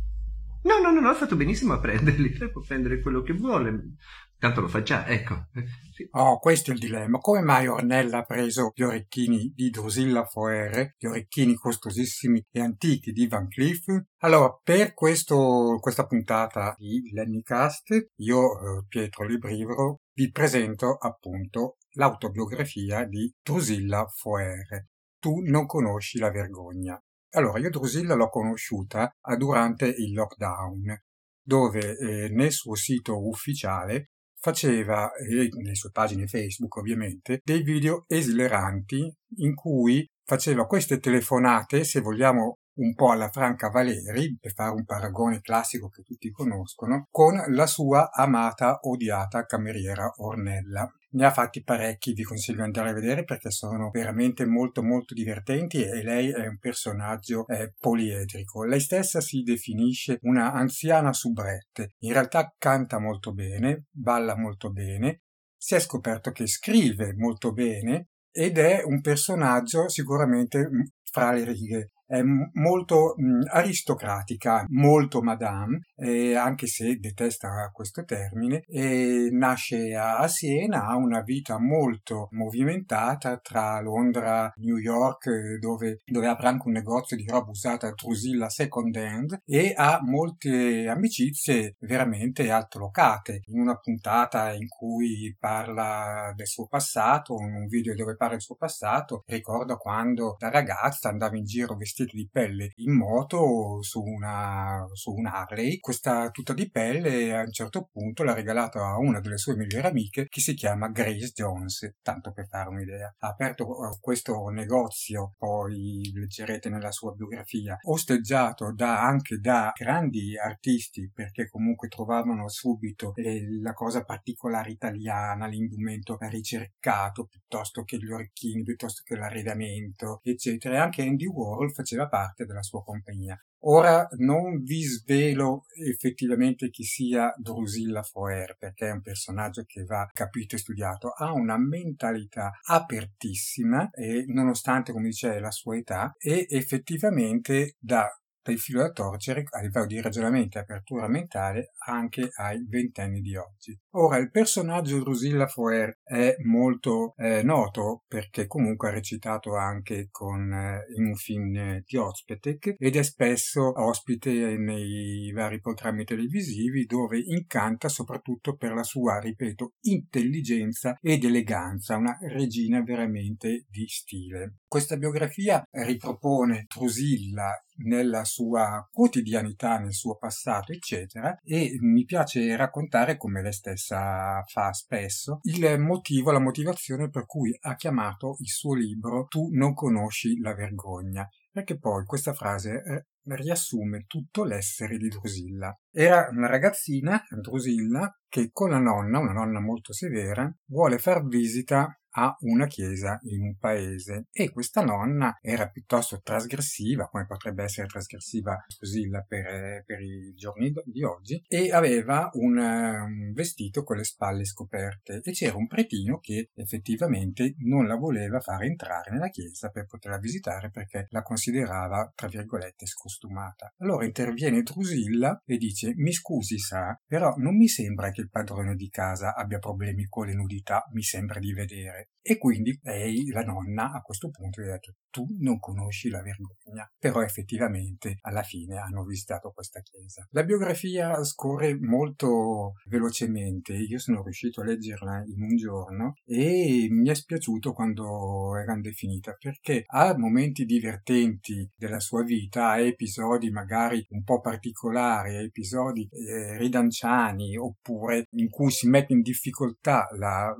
No, 0.64 0.80
no, 0.80 0.90
no, 0.90 1.00
no, 1.00 1.08
ha 1.10 1.14
fatto 1.14 1.36
benissimo 1.36 1.72
a 1.72 1.78
prenderli. 1.78 2.36
Lei 2.36 2.50
può 2.50 2.60
prendere 2.60 3.00
quello 3.00 3.22
che 3.22 3.32
vuole. 3.32 3.94
Tanto 4.38 4.60
lo 4.60 4.68
fa 4.68 4.82
già, 4.82 5.06
ecco. 5.06 5.46
Eh, 5.54 5.64
sì. 5.92 6.06
Oh, 6.12 6.38
questo 6.38 6.70
è 6.70 6.74
il 6.74 6.80
dilemma. 6.80 7.18
Come 7.18 7.40
mai 7.40 7.66
Ornella 7.68 8.18
ha 8.18 8.24
preso 8.24 8.70
gli 8.74 8.82
orecchini 8.82 9.50
di 9.54 9.70
Drusilla 9.70 10.26
Foere, 10.26 10.94
gli 10.98 11.06
orecchini 11.06 11.54
costosissimi 11.54 12.44
e 12.50 12.60
antichi 12.60 13.12
di 13.12 13.26
Van 13.28 13.48
Cleef? 13.48 13.84
Allora, 14.18 14.54
per 14.62 14.92
questo, 14.92 15.78
questa 15.80 16.06
puntata 16.06 16.74
di 16.76 17.10
Lennycast, 17.12 18.10
io, 18.16 18.52
eh, 18.52 18.84
Pietro 18.86 19.24
Librivoro, 19.24 20.00
vi 20.12 20.30
presento 20.30 20.96
appunto 20.96 21.78
l'autobiografia 21.92 23.06
di 23.06 23.32
Drusilla 23.42 24.06
Foere. 24.06 24.88
Tu 25.18 25.40
non 25.46 25.64
conosci 25.64 26.18
la 26.18 26.30
vergogna. 26.30 27.00
Allora, 27.30 27.58
io 27.58 27.70
Drusilla 27.70 28.14
l'ho 28.14 28.28
conosciuta 28.28 29.10
ah, 29.18 29.36
durante 29.36 29.86
il 29.86 30.12
lockdown, 30.12 30.94
dove 31.42 31.96
eh, 31.96 32.28
nel 32.28 32.52
suo 32.52 32.74
sito 32.74 33.26
ufficiale 33.26 34.10
faceva, 34.46 35.12
e 35.14 35.48
nelle 35.50 35.74
sue 35.74 35.90
pagine 35.90 36.28
Facebook 36.28 36.76
ovviamente, 36.76 37.40
dei 37.42 37.62
video 37.64 38.04
esileranti 38.06 39.12
in 39.38 39.54
cui 39.54 40.06
faceva 40.24 40.66
queste 40.66 41.00
telefonate, 41.00 41.82
se 41.82 42.00
vogliamo 42.00 42.58
un 42.78 42.94
po' 42.94 43.10
alla 43.10 43.28
Franca 43.28 43.70
Valeri, 43.70 44.36
per 44.38 44.52
fare 44.52 44.70
un 44.70 44.84
paragone 44.84 45.40
classico 45.40 45.88
che 45.88 46.02
tutti 46.02 46.30
conoscono, 46.30 47.06
con 47.10 47.42
la 47.48 47.66
sua 47.66 48.10
amata, 48.12 48.78
odiata 48.82 49.46
cameriera 49.46 50.12
Ornella. 50.18 50.88
Ne 51.16 51.24
ha 51.24 51.30
fatti 51.30 51.62
parecchi, 51.62 52.12
vi 52.12 52.24
consiglio 52.24 52.58
di 52.58 52.64
andare 52.64 52.90
a 52.90 52.92
vedere 52.92 53.24
perché 53.24 53.50
sono 53.50 53.88
veramente 53.88 54.44
molto 54.44 54.82
molto 54.82 55.14
divertenti 55.14 55.82
e 55.82 56.02
lei 56.02 56.28
è 56.28 56.46
un 56.46 56.58
personaggio 56.58 57.46
eh, 57.46 57.72
poliedrico. 57.80 58.64
Lei 58.64 58.80
stessa 58.80 59.22
si 59.22 59.40
definisce 59.40 60.18
una 60.22 60.52
anziana 60.52 61.14
soubrette. 61.14 61.94
In 62.00 62.12
realtà 62.12 62.54
canta 62.58 63.00
molto 63.00 63.32
bene, 63.32 63.86
balla 63.90 64.36
molto 64.36 64.70
bene, 64.70 65.22
si 65.56 65.74
è 65.74 65.80
scoperto 65.80 66.32
che 66.32 66.46
scrive 66.46 67.14
molto 67.16 67.50
bene 67.50 68.08
ed 68.30 68.58
è 68.58 68.82
un 68.84 69.00
personaggio 69.00 69.88
sicuramente 69.88 70.68
mm, 70.68 70.80
fra 71.10 71.32
le 71.32 71.44
righe 71.44 71.92
è 72.06 72.22
molto 72.22 73.14
mh, 73.16 73.48
aristocratica, 73.50 74.64
molto 74.68 75.20
madame, 75.22 75.80
eh, 75.96 76.34
anche 76.36 76.66
se 76.66 76.96
detesta 76.96 77.70
questo 77.72 78.04
termine, 78.04 78.62
e 78.66 79.28
nasce 79.32 79.94
a, 79.94 80.18
a, 80.18 80.28
Siena, 80.28 80.86
ha 80.86 80.96
una 80.96 81.22
vita 81.22 81.58
molto 81.58 82.28
movimentata 82.30 83.38
tra 83.38 83.80
Londra, 83.80 84.52
New 84.56 84.76
York, 84.76 85.58
dove, 85.58 86.00
dove 86.04 86.26
apre 86.28 86.48
anche 86.48 86.66
un 86.68 86.74
negozio 86.74 87.16
di 87.16 87.26
roba 87.26 87.50
usata 87.50 87.90
Drusilla 87.90 88.48
Second 88.48 88.94
Hand, 88.96 89.40
e 89.44 89.72
ha 89.76 89.98
molte 90.02 90.86
amicizie 90.88 91.74
veramente 91.80 92.50
altolocate. 92.50 93.42
In 93.46 93.60
una 93.60 93.76
puntata 93.76 94.52
in 94.52 94.68
cui 94.68 95.34
parla 95.38 96.32
del 96.36 96.46
suo 96.46 96.66
passato, 96.66 97.36
in 97.40 97.54
un 97.54 97.66
video 97.66 97.94
dove 97.94 98.14
parla 98.14 98.34
del 98.34 98.42
suo 98.42 98.56
passato, 98.56 99.22
ricorda 99.26 99.76
quando 99.76 100.36
da 100.38 100.50
ragazza 100.50 101.08
andava 101.08 101.36
in 101.36 101.44
giro 101.44 101.74
vestita 101.74 101.94
di 102.04 102.28
pelle 102.30 102.72
in 102.76 102.94
moto 102.94 103.82
su 103.82 104.02
una, 104.02 104.86
su 104.92 105.12
un 105.12 105.26
Harley. 105.26 105.78
Questa 105.78 106.30
tuta 106.30 106.52
di 106.52 106.70
pelle 106.70 107.34
a 107.36 107.40
un 107.40 107.52
certo 107.52 107.88
punto 107.90 108.22
l'ha 108.22 108.34
regalata 108.34 108.86
a 108.86 108.98
una 108.98 109.20
delle 109.20 109.38
sue 109.38 109.56
migliori 109.56 109.86
amiche 109.86 110.26
che 110.28 110.40
si 110.40 110.54
chiama 110.54 110.88
Grace 110.88 111.32
Jones, 111.34 111.94
tanto 112.02 112.32
per 112.32 112.46
fare 112.46 112.68
un'idea. 112.68 113.14
Ha 113.18 113.28
aperto 113.28 113.66
uh, 113.66 113.98
questo 114.00 114.48
negozio, 114.48 115.34
poi 115.36 116.10
leggerete 116.14 116.68
nella 116.68 116.92
sua 116.92 117.12
biografia, 117.12 117.78
osteggiato 117.82 118.72
da, 118.72 119.02
anche 119.02 119.38
da 119.38 119.72
grandi 119.74 120.36
artisti 120.36 121.10
perché 121.12 121.48
comunque 121.48 121.88
trovavano 121.88 122.48
subito 122.48 123.14
eh, 123.16 123.46
la 123.60 123.72
cosa 123.72 124.04
particolare 124.04 124.70
italiana, 124.70 125.46
l'indumento 125.46 126.16
ricercato 126.28 127.26
piuttosto 127.26 127.82
che 127.84 127.98
gli 127.98 128.10
orecchini, 128.10 128.62
piuttosto 128.62 129.02
che 129.04 129.16
l'arredamento, 129.16 130.20
eccetera. 130.22 130.76
E 130.76 130.78
anche 130.78 131.02
Andy 131.02 131.26
Warhol 131.26 131.72
faceva 131.86 132.08
parte 132.08 132.44
della 132.44 132.62
sua 132.62 132.82
compagnia. 132.82 133.40
Ora 133.60 134.06
non 134.18 134.62
vi 134.62 134.82
svelo 134.82 135.64
effettivamente 135.88 136.68
chi 136.68 136.82
sia 136.82 137.32
Drusilla 137.36 138.02
Foer, 138.02 138.56
perché 138.58 138.88
è 138.88 138.92
un 138.92 139.00
personaggio 139.00 139.62
che 139.64 139.84
va 139.84 140.08
capito 140.12 140.56
e 140.56 140.58
studiato. 140.58 141.10
Ha 141.10 141.32
una 141.32 141.56
mentalità 141.56 142.50
apertissima 142.64 143.90
e 143.90 144.24
nonostante, 144.26 144.92
come 144.92 145.08
dice, 145.08 145.38
la 145.38 145.50
sua 145.50 145.76
età, 145.76 146.12
e 146.18 146.46
effettivamente 146.48 147.76
dà 147.78 148.08
il 148.52 148.58
filo 148.58 148.80
da 148.80 148.90
torcere 148.90 149.44
a 149.50 149.60
livello 149.60 149.86
di 149.86 150.00
ragionamento 150.00 150.58
e 150.58 150.62
apertura 150.62 151.08
mentale 151.08 151.72
anche 151.86 152.28
ai 152.36 152.64
ventenni 152.68 153.20
di 153.20 153.36
oggi. 153.36 153.78
Ora, 153.92 154.16
il 154.16 154.30
personaggio 154.30 154.98
Drusilla 154.98 155.46
Foer 155.46 155.98
è 156.02 156.36
molto 156.44 157.14
eh, 157.16 157.42
noto 157.42 158.04
perché 158.06 158.46
comunque 158.46 158.88
ha 158.88 158.92
recitato 158.92 159.56
anche 159.56 160.08
con, 160.10 160.52
eh, 160.52 160.84
in 160.96 161.06
un 161.06 161.14
film 161.14 161.82
di 161.84 161.96
Ozpetek 161.96 162.74
ed 162.78 162.96
è 162.96 163.02
spesso 163.02 163.72
ospite 163.82 164.56
nei 164.56 165.32
vari 165.32 165.60
programmi 165.60 166.04
televisivi 166.04 166.84
dove 166.84 167.18
incanta 167.18 167.88
soprattutto 167.88 168.56
per 168.56 168.74
la 168.74 168.82
sua, 168.82 169.18
ripeto, 169.18 169.74
intelligenza 169.82 170.96
ed 171.00 171.24
eleganza, 171.24 171.96
una 171.96 172.16
regina 172.20 172.82
veramente 172.82 173.64
di 173.68 173.86
stile. 173.86 174.56
Questa 174.68 174.96
biografia 174.96 175.62
ripropone 175.70 176.66
Drusilla 176.66 177.52
nella 177.84 178.24
sua 178.24 178.84
quotidianità, 178.90 179.78
nel 179.78 179.92
suo 179.92 180.16
passato, 180.16 180.72
eccetera, 180.72 181.38
e 181.44 181.76
mi 181.80 182.04
piace 182.04 182.56
raccontare, 182.56 183.16
come 183.16 183.42
lei 183.42 183.52
stessa 183.52 184.42
fa 184.44 184.72
spesso, 184.72 185.38
il 185.42 185.78
motivo, 185.78 186.32
la 186.32 186.40
motivazione 186.40 187.10
per 187.10 187.26
cui 187.26 187.56
ha 187.60 187.76
chiamato 187.76 188.36
il 188.40 188.48
suo 188.48 188.74
libro 188.74 189.26
Tu 189.26 189.50
non 189.52 189.72
conosci 189.72 190.40
la 190.40 190.52
vergogna, 190.52 191.24
perché 191.52 191.78
poi 191.78 192.04
questa 192.04 192.32
frase 192.32 192.82
eh, 192.82 193.06
riassume 193.36 194.04
tutto 194.06 194.42
l'essere 194.42 194.96
di 194.96 195.08
Drusilla. 195.08 195.72
Era 195.92 196.28
una 196.30 196.48
ragazzina, 196.48 197.22
Drusilla, 197.40 198.12
che 198.28 198.50
con 198.50 198.70
la 198.70 198.78
nonna, 198.78 199.20
una 199.20 199.32
nonna 199.32 199.60
molto 199.60 199.92
severa, 199.92 200.52
vuole 200.66 200.98
far 200.98 201.24
visita 201.24 201.98
a 202.18 202.36
una 202.40 202.66
chiesa 202.66 203.18
in 203.24 203.42
un 203.42 203.56
paese 203.58 204.26
e 204.32 204.50
questa 204.50 204.82
nonna 204.82 205.38
era 205.40 205.68
piuttosto 205.68 206.20
trasgressiva, 206.22 207.08
come 207.08 207.26
potrebbe 207.26 207.64
essere 207.64 207.86
trasgressiva 207.86 208.56
Drusilla 208.78 209.24
per, 209.26 209.84
per 209.84 210.00
i 210.00 210.32
giorni 210.34 210.72
di 210.84 211.02
oggi, 211.02 211.42
e 211.46 211.70
aveva 211.72 212.30
un, 212.34 212.56
un, 212.56 213.32
vestito 213.32 213.82
con 213.82 213.96
le 213.96 214.04
spalle 214.04 214.44
scoperte 214.44 215.20
e 215.22 215.32
c'era 215.32 215.56
un 215.56 215.66
pretino 215.66 216.18
che 216.18 216.50
effettivamente 216.54 217.54
non 217.58 217.86
la 217.86 217.96
voleva 217.96 218.40
fare 218.40 218.66
entrare 218.66 219.10
nella 219.10 219.28
chiesa 219.28 219.68
per 219.68 219.86
poterla 219.86 220.18
visitare 220.18 220.70
perché 220.70 221.06
la 221.10 221.22
considerava, 221.22 222.10
tra 222.14 222.28
virgolette, 222.28 222.86
scostumata. 222.86 223.72
Allora 223.78 224.04
interviene 224.04 224.62
Drusilla 224.62 225.42
e 225.44 225.56
dice 225.58 225.92
mi 225.96 226.12
scusi 226.12 226.58
sa, 226.58 226.98
però 227.06 227.34
non 227.36 227.56
mi 227.56 227.68
sembra 227.68 228.10
che 228.10 228.22
il 228.22 228.30
padrone 228.30 228.74
di 228.74 228.88
casa 228.88 229.34
abbia 229.34 229.58
problemi 229.58 230.06
con 230.06 230.26
le 230.26 230.34
nudità, 230.34 230.84
mi 230.92 231.02
sembra 231.02 231.38
di 231.38 231.52
vedere. 231.52 232.05
E 232.28 232.38
quindi 232.38 232.76
lei, 232.82 233.28
la 233.28 233.42
nonna, 233.42 233.92
a 233.92 234.00
questo 234.00 234.30
punto 234.30 234.60
gli 234.60 234.66
ha 234.66 234.72
detto 234.72 234.94
tu 235.10 235.24
non 235.38 235.60
conosci 235.60 236.08
la 236.08 236.22
vergogna. 236.22 236.90
Però 236.98 237.22
effettivamente 237.22 238.18
alla 238.22 238.42
fine 238.42 238.78
hanno 238.78 239.04
visitato 239.04 239.52
questa 239.52 239.80
chiesa. 239.80 240.26
La 240.30 240.42
biografia 240.42 241.22
scorre 241.22 241.78
molto 241.78 242.72
velocemente, 242.86 243.74
io 243.74 244.00
sono 244.00 244.24
riuscito 244.24 244.60
a 244.60 244.64
leggerla 244.64 245.22
in 245.24 245.40
un 245.40 245.54
giorno 245.54 246.14
e 246.24 246.88
mi 246.90 247.08
è 247.08 247.14
spiaciuto 247.14 247.72
quando 247.72 248.56
era 248.56 248.74
indefinita 248.74 249.36
perché 249.38 249.84
ha 249.86 250.18
momenti 250.18 250.64
divertenti 250.64 251.70
della 251.76 252.00
sua 252.00 252.24
vita, 252.24 252.70
ha 252.70 252.80
episodi 252.80 253.50
magari 253.50 254.04
un 254.10 254.24
po' 254.24 254.40
particolari, 254.40 255.36
episodi 255.36 256.08
eh, 256.10 256.58
ridanciani 256.58 257.56
oppure 257.56 258.24
in 258.32 258.50
cui 258.50 258.72
si 258.72 258.88
mette 258.88 259.12
in 259.12 259.20
difficoltà 259.20 260.08
la, 260.18 260.52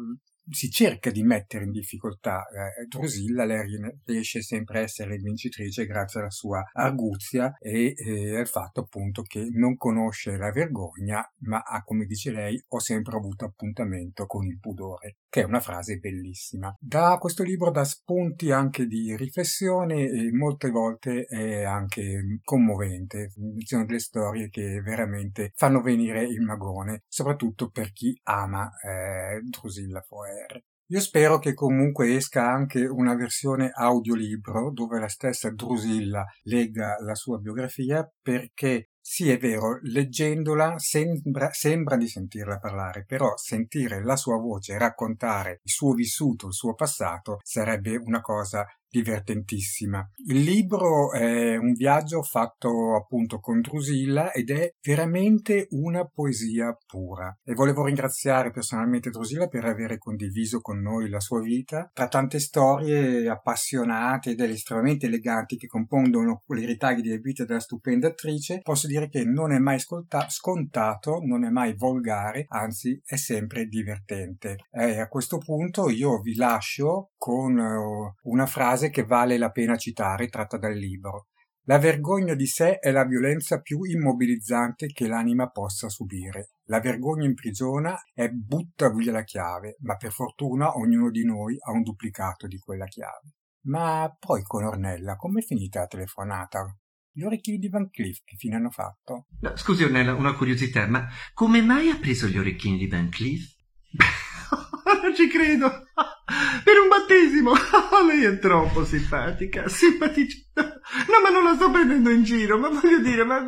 si 0.49 0.71
cerca 0.71 1.11
di 1.11 1.23
mettere 1.23 1.65
in 1.65 1.71
difficoltà 1.71 2.45
eh, 2.47 2.87
Drusilla, 2.87 3.45
lei 3.45 3.65
riesce 4.05 4.43
sempre 4.43 4.79
a 4.79 4.83
essere 4.83 5.17
vincitrice 5.17 5.87
grazie 5.87 6.21
alla 6.21 6.31
sua 6.31 6.63
arguzia 6.73 7.57
e 7.59 7.95
eh, 7.97 8.39
al 8.39 8.49
fatto 8.49 8.81
appunto 8.81 9.23
che 9.23 9.49
non 9.51 9.77
conosce 9.77 10.37
la 10.37 10.51
vergogna, 10.51 11.23
ma 11.41 11.61
ha, 11.61 11.83
come 11.83 12.05
dice 12.05 12.31
lei, 12.31 12.63
ho 12.69 12.79
sempre 12.79 13.17
avuto 13.17 13.45
appuntamento 13.45 14.27
con 14.27 14.47
il 14.47 14.59
pudore, 14.59 15.17
che 15.29 15.43
è 15.43 15.45
una 15.45 15.61
frase 15.61 15.97
bellissima. 15.97 16.75
Da 16.79 17.17
questo 17.19 17.43
libro 17.43 17.71
dà 17.71 17.85
spunti 17.85 18.51
anche 18.51 18.87
di 18.87 19.17
riflessione 19.17 20.05
e 20.09 20.33
molte 20.33 20.71
volte 20.71 21.25
è 21.25 21.65
anche 21.65 22.41
commovente. 22.43 23.33
Ci 23.59 23.67
sono 23.67 23.85
delle 23.85 23.99
storie 23.99 24.49
che 24.49 24.81
veramente 24.81 25.53
fanno 25.55 25.81
venire 25.81 26.25
il 26.25 26.41
magone, 26.41 27.03
soprattutto 27.09 27.71
per 27.71 27.93
chi 27.93 28.19
ama 28.25 28.71
eh, 28.83 29.41
Drusilla 29.43 30.01
Foer. 30.37 30.65
Io 30.89 31.01
spero 31.01 31.39
che 31.39 31.53
comunque 31.53 32.15
esca 32.15 32.49
anche 32.49 32.87
una 32.87 33.17
versione 33.17 33.71
audiolibro 33.75 34.71
dove 34.71 35.01
la 35.01 35.09
stessa 35.09 35.51
Drusilla 35.51 36.25
legga 36.43 36.97
la 37.01 37.17
sua 37.17 37.39
biografia 37.39 38.09
perché 38.23 38.91
sì, 39.01 39.31
è 39.31 39.39
vero, 39.39 39.79
leggendola 39.83 40.79
sembra, 40.79 41.51
sembra, 41.53 41.97
di 41.97 42.09
sentirla 42.09 42.59
parlare, 42.59 43.05
però 43.05 43.37
sentire 43.37 44.03
la 44.03 44.17
sua 44.17 44.37
voce 44.37 44.79
raccontare 44.79 45.61
il 45.63 45.71
suo 45.71 45.93
vissuto, 45.93 46.49
il 46.49 46.55
suo 46.55 46.75
passato, 46.75 47.39
sarebbe 47.43 47.97
una 47.97 48.21
cosa 48.21 48.65
divertentissima. 48.97 50.09
Il 50.27 50.41
libro 50.41 51.13
è 51.13 51.57
un 51.57 51.73
viaggio 51.73 52.23
fatto 52.23 52.97
appunto 52.97 53.41
con 53.41 53.61
Drusilla 53.61 54.33
ed 54.33 54.51
è 54.51 54.75
veramente 54.83 55.67
una 55.71 56.05
poesia 56.07 56.77
pura. 56.87 57.37
E 57.45 57.53
volevo 57.53 57.85
ringraziare 57.85 58.51
personalmente 58.51 59.11
Drusilla 59.11 59.49
per 59.49 59.65
aver 59.65 59.99
condiviso 59.99 60.61
con 60.61 60.81
noi 60.81 61.09
la 61.09 61.21
sua 61.21 61.41
vita 61.41 61.91
tra 61.93 62.09
tante 62.09 62.39
storie 62.39 63.29
appassionate 63.29 64.31
ed 64.31 64.41
estremamente 64.41 65.07
eleganti 65.07 65.57
che 65.57 65.67
compongono 65.67 66.43
i 66.47 66.65
ritagli 66.65 67.03
delle 67.03 67.19
vite 67.19 67.45
della 67.45 67.61
stupenda 67.61 68.09
attrice. 68.09 68.61
Posso 68.63 68.87
dire 68.87 69.09
che 69.09 69.25
non 69.25 69.53
è 69.53 69.59
mai 69.59 69.79
scolta- 69.79 70.29
scontato, 70.29 71.21
non 71.23 71.45
è 71.45 71.51
mai 71.51 71.75
volgare, 71.77 72.47
anzi 72.49 73.01
è 73.05 73.17
sempre 73.17 73.67
divertente. 73.67 74.57
E 74.71 75.01
a 75.01 75.09
questo 75.09 75.39
punto 75.39 75.91
io 75.91 76.21
vi 76.21 76.35
lascio 76.35 77.11
con 77.27 77.59
uh, 77.59 78.31
una 78.31 78.47
frase 78.47 78.89
che 78.89 79.03
vale 79.03 79.37
la 79.37 79.51
pena 79.51 79.77
citare 79.77 80.29
tratta 80.29 80.59
dal 80.59 80.77
libro. 80.77 81.27
La 81.65 81.77
vergogna 81.77 82.35
di 82.35 82.47
sé 82.47 82.79
è 82.79 82.93
la 82.93 83.05
violenza 83.05 83.61
più 83.61 83.83
immobilizzante 83.83 84.87
che 84.87 85.09
l'anima 85.09 85.51
possa 85.51 85.89
subire. 85.89 86.51
La 86.67 86.79
vergogna 86.79 87.27
imprigiona 87.27 88.01
e 88.15 88.31
butta 88.31 88.93
via 88.93 89.11
la 89.11 89.25
chiave, 89.25 89.75
ma 89.81 89.97
per 89.97 90.13
fortuna 90.13 90.77
ognuno 90.77 91.11
di 91.11 91.25
noi 91.25 91.57
ha 91.59 91.73
un 91.73 91.83
duplicato 91.83 92.47
di 92.47 92.59
quella 92.59 92.87
chiave. 92.87 93.35
Ma 93.63 94.09
poi 94.17 94.45
con 94.45 94.63
Ornella, 94.63 95.17
com'è 95.17 95.43
finita 95.43 95.81
la 95.81 95.87
telefonata? 95.89 96.79
Gli 97.11 97.25
orecchini 97.25 97.59
di 97.59 97.69
Van 97.69 97.91
Cliff 97.91 98.21
che 98.23 98.37
fine 98.37 98.55
hanno 98.55 98.71
fatto? 98.71 99.27
No, 99.41 99.57
scusi 99.57 99.83
Ornella, 99.83 100.15
una 100.15 100.37
curiosità, 100.37 100.87
ma 100.87 101.09
come 101.35 101.61
mai 101.61 101.91
ha 101.91 101.99
preso 101.99 102.29
gli 102.29 102.39
orecchini 102.39 102.79
di 102.79 102.87
Van 102.87 103.09
Cliff? 103.09 103.53
non 105.03 105.13
ci 105.13 105.27
credo! 105.29 105.87
Per 106.27 106.77
un 106.77 106.89
battesimo! 106.89 107.53
Lei 108.05 108.25
è 108.25 108.39
troppo 108.41 108.85
simpatica, 108.85 109.69
simpaticissima. 109.69 110.45
No, 110.57 111.21
ma 111.23 111.31
non 111.31 111.45
la 111.45 111.55
sto 111.55 111.71
prendendo 111.71 112.11
in 112.11 112.25
giro, 112.25 112.59
ma 112.59 112.69
voglio 112.69 112.99
dire, 112.99 113.23
ma 113.23 113.45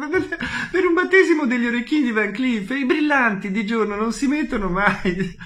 per 0.70 0.86
un 0.86 0.94
battesimo 0.94 1.46
degli 1.46 1.66
orecchini 1.66 2.04
di 2.04 2.12
Van 2.12 2.30
Cleef, 2.30 2.70
i 2.70 2.84
brillanti 2.84 3.50
di 3.50 3.66
giorno 3.66 3.96
non 3.96 4.12
si 4.12 4.28
mettono 4.28 4.68
mai. 4.68 5.36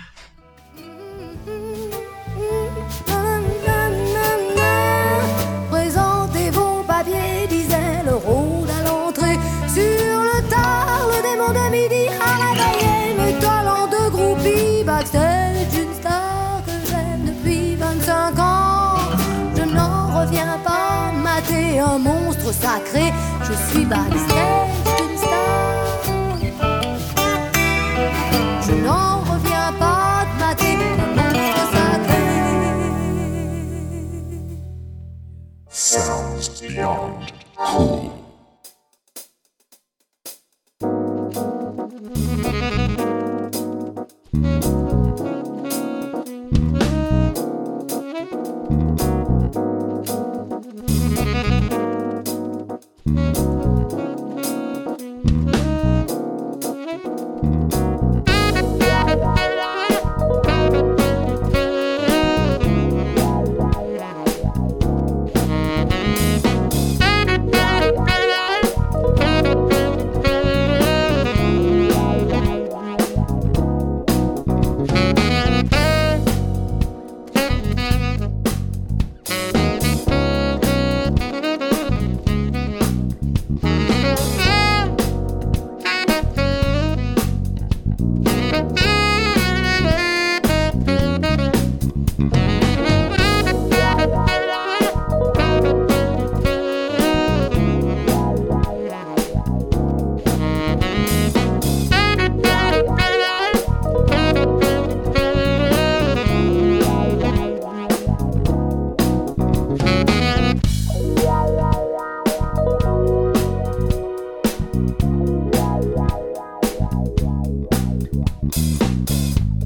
Un 21.83 21.99
monstre 21.99 22.53
sacré. 22.53 23.13
Je 23.43 23.53
suis 23.71 23.85
backstage 23.85 24.32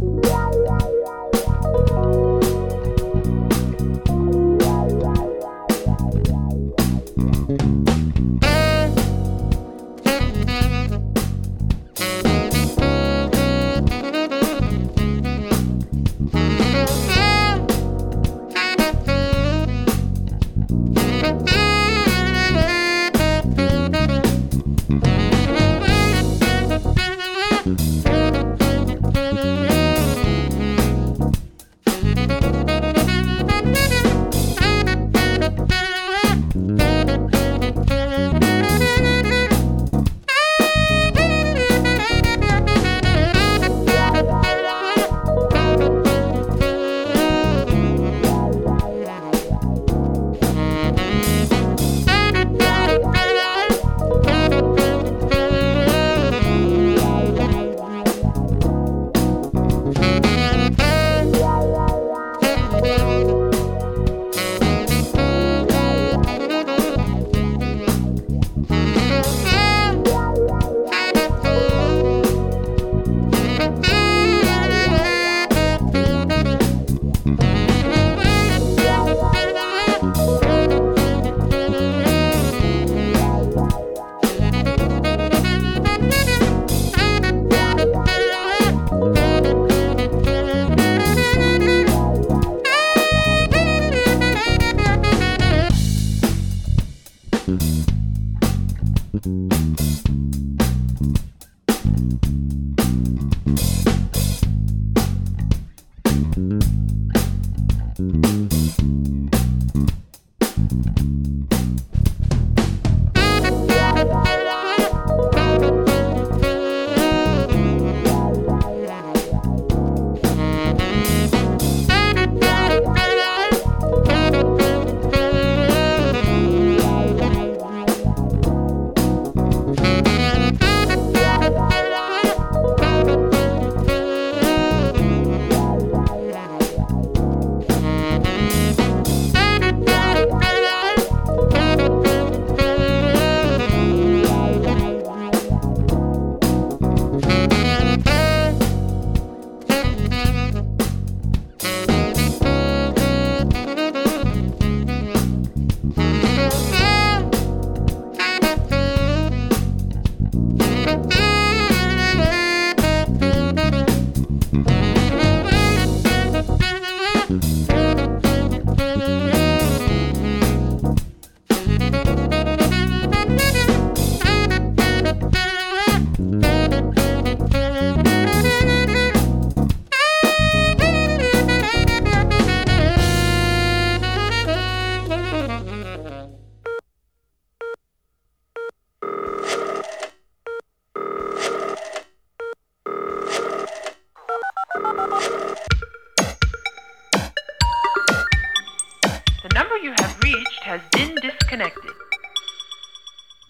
Bye. 0.00 0.95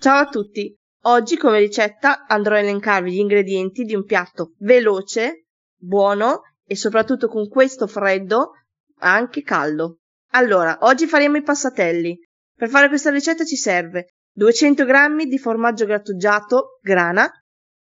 Ciao 0.06 0.20
a 0.20 0.28
tutti! 0.28 0.72
Oggi 1.06 1.36
come 1.36 1.58
ricetta 1.58 2.26
andrò 2.28 2.54
a 2.54 2.60
elencarvi 2.60 3.10
gli 3.10 3.18
ingredienti 3.18 3.82
di 3.82 3.96
un 3.96 4.04
piatto 4.04 4.54
veloce, 4.58 5.46
buono 5.76 6.42
e 6.64 6.76
soprattutto 6.76 7.26
con 7.26 7.48
questo 7.48 7.88
freddo 7.88 8.52
anche 9.00 9.42
caldo. 9.42 10.02
Allora, 10.34 10.78
oggi 10.82 11.08
faremo 11.08 11.38
i 11.38 11.42
passatelli. 11.42 12.16
Per 12.54 12.68
fare 12.68 12.86
questa 12.86 13.10
ricetta 13.10 13.42
ci 13.42 13.56
serve 13.56 14.14
200 14.30 14.84
g 14.84 15.24
di 15.26 15.38
formaggio 15.38 15.86
grattugiato 15.86 16.78
grana, 16.82 17.28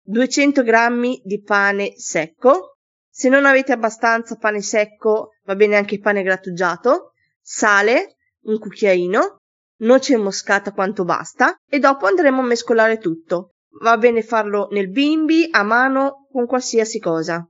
200 0.04 0.62
g 0.62 1.20
di 1.24 1.42
pane 1.42 1.94
secco, 1.96 2.76
se 3.10 3.28
non 3.28 3.44
avete 3.44 3.72
abbastanza 3.72 4.36
pane 4.36 4.62
secco 4.62 5.30
va 5.42 5.56
bene 5.56 5.74
anche 5.74 5.98
pane 5.98 6.22
grattugiato, 6.22 7.10
sale, 7.40 8.18
un 8.42 8.60
cucchiaino, 8.60 9.40
noce 9.78 10.16
moscata 10.16 10.72
quanto 10.72 11.04
basta 11.04 11.56
e 11.68 11.78
dopo 11.78 12.06
andremo 12.06 12.40
a 12.40 12.44
mescolare 12.44 12.98
tutto. 12.98 13.50
Va 13.80 13.96
bene 13.96 14.22
farlo 14.22 14.68
nel 14.70 14.88
bimbi, 14.88 15.48
a 15.50 15.62
mano, 15.62 16.28
con 16.30 16.46
qualsiasi 16.46 17.00
cosa. 17.00 17.46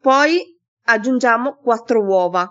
Poi 0.00 0.56
aggiungiamo 0.86 1.56
4 1.56 2.02
uova 2.02 2.50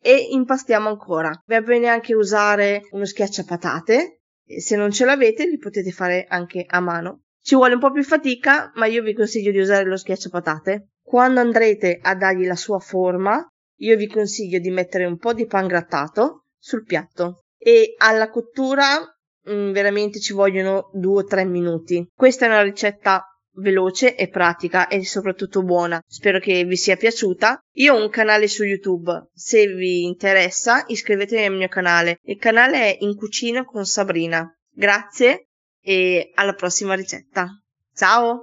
e 0.00 0.28
impastiamo 0.30 0.88
ancora. 0.88 1.30
Va 1.46 1.60
bene 1.60 1.88
anche 1.88 2.14
usare 2.14 2.86
uno 2.90 3.04
schiacciapatate. 3.04 4.20
Se 4.58 4.76
non 4.76 4.92
ce 4.92 5.04
l'avete 5.04 5.46
li 5.46 5.58
potete 5.58 5.90
fare 5.90 6.24
anche 6.28 6.64
a 6.66 6.80
mano. 6.80 7.22
Ci 7.40 7.54
vuole 7.54 7.74
un 7.74 7.80
po' 7.80 7.90
più 7.90 8.04
fatica, 8.04 8.70
ma 8.74 8.86
io 8.86 9.02
vi 9.02 9.14
consiglio 9.14 9.50
di 9.50 9.58
usare 9.58 9.84
lo 9.84 9.96
schiacciapatate. 9.96 10.90
Quando 11.02 11.40
andrete 11.40 11.98
a 12.00 12.14
dargli 12.14 12.46
la 12.46 12.56
sua 12.56 12.78
forma, 12.78 13.44
io 13.80 13.96
vi 13.96 14.06
consiglio 14.06 14.58
di 14.58 14.70
mettere 14.70 15.04
un 15.04 15.16
po' 15.16 15.32
di 15.32 15.46
pan 15.46 15.66
grattato 15.66 16.44
sul 16.58 16.84
piatto 16.84 17.44
e 17.58 17.94
alla 17.98 18.30
cottura 18.30 18.98
mh, 19.42 19.52
mm, 19.52 19.72
veramente 19.72 20.20
ci 20.20 20.32
vogliono 20.32 20.90
2-3 20.94 21.46
minuti. 21.46 22.06
Questa 22.14 22.46
è 22.46 22.48
una 22.48 22.62
ricetta 22.62 23.24
veloce 23.58 24.14
e 24.14 24.28
pratica 24.28 24.88
e 24.88 25.04
soprattutto 25.04 25.62
buona. 25.62 26.02
Spero 26.06 26.38
che 26.38 26.64
vi 26.64 26.76
sia 26.76 26.96
piaciuta. 26.96 27.60
Io 27.74 27.94
ho 27.94 28.02
un 28.02 28.10
canale 28.10 28.48
su 28.48 28.64
YouTube. 28.64 29.28
Se 29.32 29.66
vi 29.66 30.04
interessa, 30.04 30.84
iscrivetevi 30.86 31.44
al 31.44 31.56
mio 31.56 31.68
canale. 31.68 32.18
Il 32.22 32.38
canale 32.38 32.78
è 32.78 32.96
In 33.00 33.16
Cucina 33.16 33.64
con 33.64 33.84
Sabrina. 33.84 34.48
Grazie 34.70 35.48
e 35.80 36.30
alla 36.34 36.54
prossima 36.54 36.94
ricetta. 36.94 37.48
Ciao! 37.94 38.42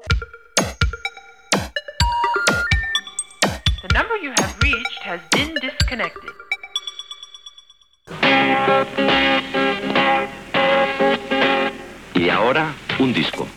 The 3.82 3.94
number 3.94 4.18
you 4.18 4.34
have 4.36 4.56
reached 4.62 5.04
has 5.04 5.22
been 5.30 5.54
disconnected. 5.62 6.45
Y 12.14 12.30
ahora, 12.30 12.74
un 13.00 13.14
disco. 13.14 13.48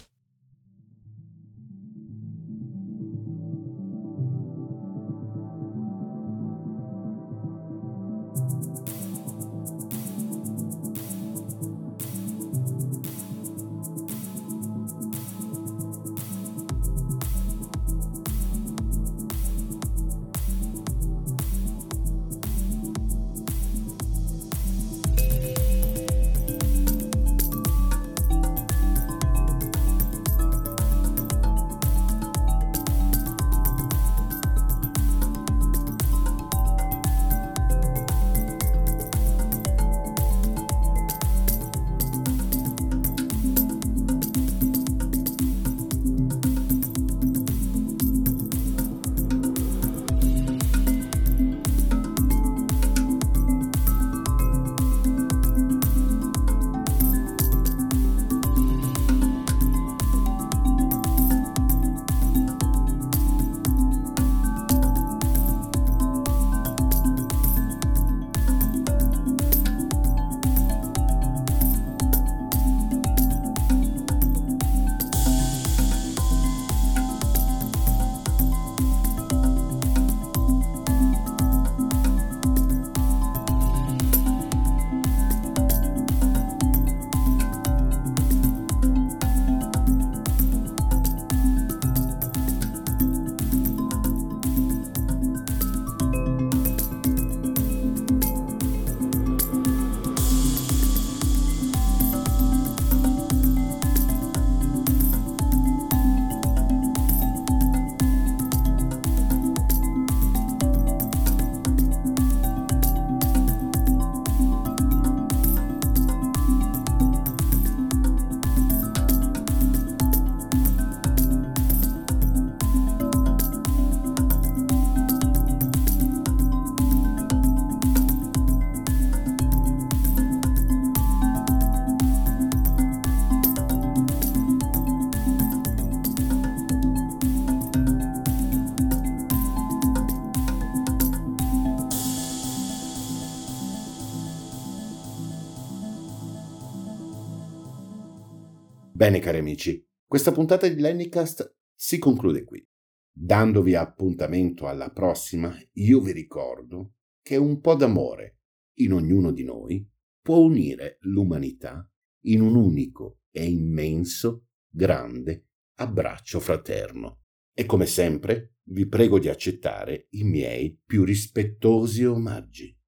Bene 149.08 149.20
cari 149.20 149.38
amici, 149.38 149.82
questa 150.04 150.32
puntata 150.32 150.68
di 150.68 150.78
Lennycast 150.78 151.60
si 151.74 151.96
conclude 151.96 152.44
qui. 152.44 152.62
Dandovi 153.10 153.74
appuntamento 153.74 154.66
alla 154.66 154.90
prossima, 154.90 155.50
io 155.76 156.00
vi 156.02 156.12
ricordo 156.12 156.96
che 157.22 157.38
un 157.38 157.58
po' 157.60 157.74
d'amore 157.74 158.40
in 158.80 158.92
ognuno 158.92 159.32
di 159.32 159.44
noi 159.44 159.90
può 160.20 160.40
unire 160.40 160.98
l'umanità 161.04 161.90
in 162.24 162.42
un 162.42 162.54
unico 162.54 163.20
e 163.30 163.46
immenso, 163.46 164.48
grande 164.68 165.46
abbraccio 165.76 166.38
fraterno. 166.38 167.22
E 167.54 167.64
come 167.64 167.86
sempre 167.86 168.56
vi 168.64 168.86
prego 168.86 169.18
di 169.18 169.30
accettare 169.30 170.08
i 170.10 170.24
miei 170.24 170.78
più 170.84 171.04
rispettosi 171.04 172.04
omaggi. 172.04 172.78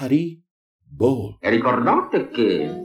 Hari 0.00 0.44
Bol. 0.84 1.38
E 1.40 1.48
ricordate 1.48 2.28
che 2.28 2.84